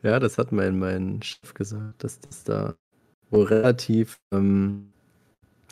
[0.02, 2.74] ja, das hat mein, mein Chef gesagt, dass das da
[3.30, 4.92] wohl relativ, ähm,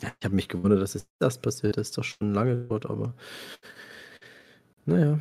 [0.01, 3.13] ja, ich habe mich gewundert, dass es das passiert ist, doch schon lange dort, aber
[4.85, 5.19] naja,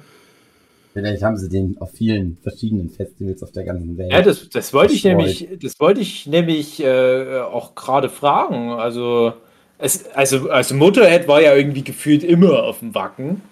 [0.96, 4.10] Vielleicht haben sie den auf vielen verschiedenen Festivals auf der ganzen Welt.
[4.10, 9.34] ja das, das wollte ich nämlich, das wollte ich nämlich äh, auch gerade fragen, also
[9.76, 13.42] es, also, also Motorhead war ja irgendwie gefühlt immer auf dem Wacken.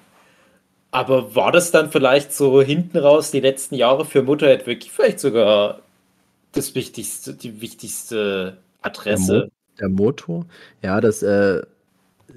[0.95, 5.21] Aber war das dann vielleicht so hinten raus die letzten Jahre für Motorhead wirklich vielleicht
[5.21, 5.83] sogar
[6.53, 9.51] das wichtigste, die wichtigste Adresse?
[9.81, 10.47] der Motor,
[10.83, 11.63] ja, das, äh,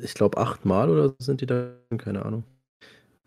[0.01, 2.43] ich glaube, achtmal oder so sind die da, keine Ahnung.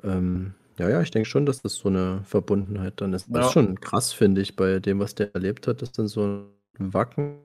[0.04, 3.28] Ähm, ja, ja, ich denke schon, dass das so eine Verbundenheit dann ist.
[3.34, 3.48] Das Ja.
[3.48, 6.46] ist schon krass, finde ich, bei dem, was der erlebt hat, dass dann so
[6.78, 7.40] ein Wacken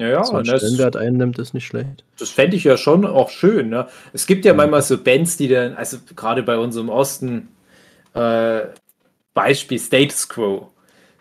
[0.00, 2.04] Ja, ja, so und das, einnimmt, ist nicht schlecht.
[2.18, 3.68] das fände ich ja schon auch schön.
[3.68, 3.86] Ne?
[4.14, 7.48] Es gibt ja manchmal so Bands, die dann, also gerade bei uns im Osten,
[8.14, 8.62] äh,
[9.34, 10.70] Beispiel Status Quo,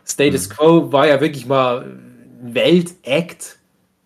[0.06, 3.58] Status Quo war ja wirklich mal ein Weltakt,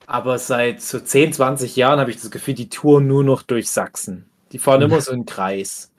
[0.08, 3.70] aber seit so 10, 20 Jahren habe ich das Gefühl, die touren nur noch durch
[3.70, 4.26] Sachsen.
[4.54, 5.92] Die fahren immer so einen Kreis.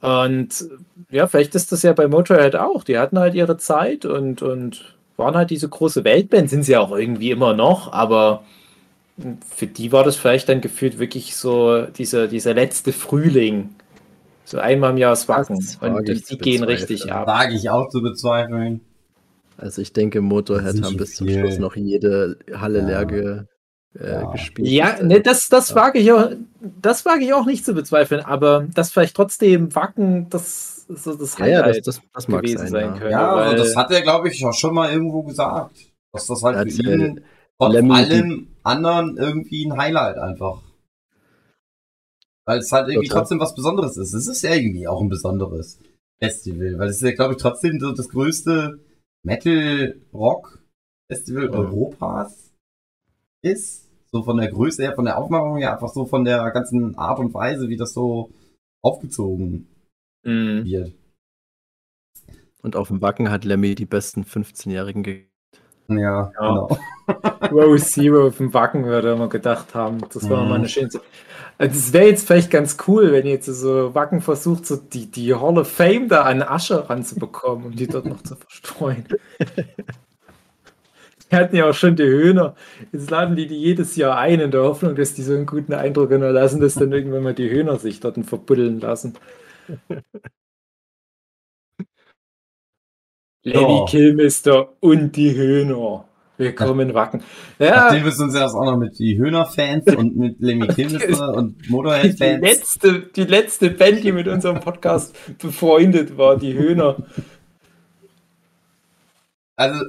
[0.00, 0.68] Und
[1.10, 2.82] ja, vielleicht ist das ja bei Motorhead auch.
[2.82, 6.92] Die hatten halt ihre Zeit und, und waren halt diese große Weltband, sind sie auch
[6.92, 8.44] irgendwie immer noch, aber
[9.54, 13.70] für die war das vielleicht dann gefühlt wirklich so dieser, dieser letzte Frühling.
[14.44, 15.56] So einmal im Jahr das Wacken.
[15.56, 16.78] Das wage Und ich die zu gehen bezweifeln.
[16.78, 17.26] richtig ab.
[17.26, 18.80] Wage ich auch zu bezweifeln.
[19.58, 21.28] Also ich denke, Motorhead haben bis zum.
[21.28, 22.86] Schluss noch jede Halle Ja.
[22.86, 23.42] leer ge,
[23.98, 24.30] äh, Ja.
[24.30, 24.68] gespielt.
[24.68, 26.30] Ja, ne, das, das wage ich auch,
[26.80, 31.38] das wage ich auch nicht zu bezweifeln, aber dass vielleicht trotzdem Wacken das so das
[31.38, 32.68] ja, ja, das, Highlight das, das mag gewesen sein.
[32.68, 32.90] sein ja.
[32.92, 33.10] könnte.
[33.10, 35.76] Ja, weil, das hat er, glaube ich, auch schon mal irgendwo gesagt.
[36.12, 37.24] Dass das halt Als, für äh, ihn
[37.58, 40.62] trotz Lemmy allem anderen irgendwie ein Highlight einfach.
[42.46, 43.20] Weil es halt irgendwie Total.
[43.20, 44.14] trotzdem was Besonderes ist.
[44.14, 45.78] Es ist ja irgendwie auch ein besonderes
[46.18, 48.80] Festival, weil es ist ja, glaube ich, trotzdem so das größte
[49.22, 51.54] Metal-Rock-Festival Mhm.
[51.54, 52.54] Europas
[53.42, 53.84] ist.
[54.10, 57.18] So von der Größe her, von der Aufmachung her, einfach so von der ganzen Art
[57.18, 58.30] und Weise, wie das so
[58.82, 59.68] aufgezogen
[60.24, 60.64] Mhm.
[60.64, 60.92] wird.
[62.62, 65.24] Und auf dem Wacken hat Lemmy die besten 15-Jährigen ge
[65.88, 66.32] Ja, Ja.
[66.38, 66.78] genau.
[67.52, 69.98] Row Zero auf dem Wacken würde man gedacht haben.
[70.12, 70.48] Das war Mhm.
[70.48, 70.88] mal eine schöne.
[71.56, 75.34] Also es wäre jetzt vielleicht ganz cool, wenn jetzt so Wacken versucht, so die, die
[75.34, 79.04] Hall of Fame da an Asche ranzubekommen, um die dort noch zu verstreuen.
[81.30, 82.54] Die hatten ja auch schon die Höhner.
[82.90, 85.74] Jetzt laden die die jedes Jahr ein in der Hoffnung, dass die so einen guten
[85.74, 89.12] Eindruck hinterlassen, dass dann irgendwann mal die Höhner sich dort verbuddeln lassen.
[93.42, 93.84] Lenny Ja.
[93.86, 96.04] Killmister und die Höhner.
[96.36, 97.22] Willkommen in Wacken.
[97.58, 101.64] Ja, Nachdem wir uns erst auch noch mit die Höhner-Fans und mit Lemmy Kilmister und
[101.64, 102.40] die Motorhead-Fans.
[102.40, 106.96] letzte, die letzte Band, die mit unserem Podcast befreundet war, die Höhner.
[109.56, 109.84] Also,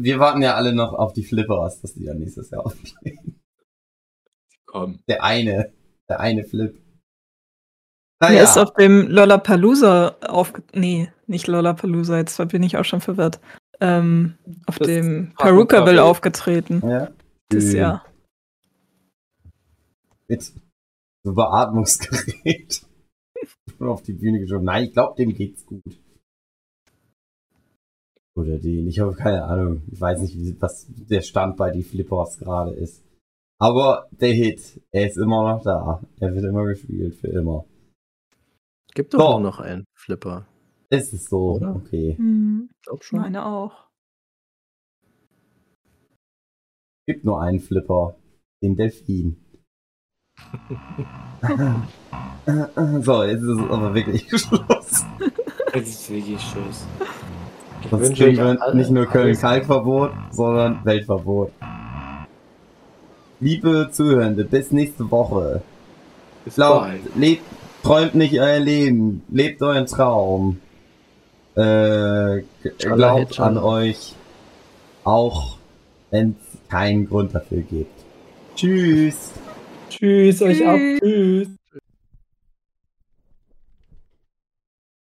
[0.00, 3.40] wir warten ja alle noch auf die Flippers, dass die dann nächstes Jahr auftreten.
[4.66, 4.98] Komm.
[5.08, 5.72] Der eine,
[6.08, 6.76] der eine Flip.
[8.30, 10.62] Er ist Naja, auf dem Lollapalooza aufge...
[10.72, 13.40] Nee, nicht Lollapalooza, jetzt bin ich auch schon verwirrt.
[13.80, 14.34] Ähm,
[14.66, 16.82] auf Das dem Perukaville aufgetreten.
[16.88, 17.08] ja.
[17.48, 17.72] Das.
[17.72, 18.04] Jahr.
[20.28, 20.42] Mit
[21.22, 22.86] so Beatmungsgerät.
[23.80, 24.64] auf die Bühne geschoben.
[24.64, 25.82] Nein, ich glaube, dem geht's gut.
[28.34, 28.88] Oder den.
[28.88, 29.82] Ich habe keine Ahnung.
[29.92, 33.04] Ich weiß nicht, wie, was der Stand bei die Flippers gerade ist.
[33.60, 36.00] Aber der Hit, er ist immer noch da.
[36.18, 37.64] Er wird immer gespielt, für immer.
[38.94, 39.30] Gibt doch So.
[39.32, 40.46] nur noch einen Flipper.
[40.90, 41.74] Es ist so, Oder?
[41.74, 42.14] okay.
[42.16, 43.20] Hm, Ich glaub schon.
[43.20, 43.88] meine auch.
[47.06, 48.16] Gibt nur einen Flipper.
[48.62, 49.36] Den Delfin.
[53.02, 55.04] so, jetzt ist es aber wirklich Schluss.
[55.72, 56.86] Das ist wirklich Schluss.
[57.82, 61.52] Ich Sonst kriegen wir nicht nur Köln-Kalk-Verbot, sondern Weltverbot.
[63.40, 65.62] Liebe Zuhörende, bis nächste Woche.
[66.44, 67.16] Bis Glaubt, bald.
[67.16, 67.42] lebt,
[67.84, 70.60] träumt nicht euer Leben, lebt euren Traum.
[71.54, 72.42] Äh,
[72.78, 74.14] glaubt an euch,
[75.04, 75.58] auch
[76.10, 77.92] wenn es keinen Grund dafür gibt.
[78.56, 79.30] Tschüss.
[79.88, 80.76] Tschüss, euch auch.
[80.76, 81.00] Tschüss.
[81.00, 81.48] Tschüss.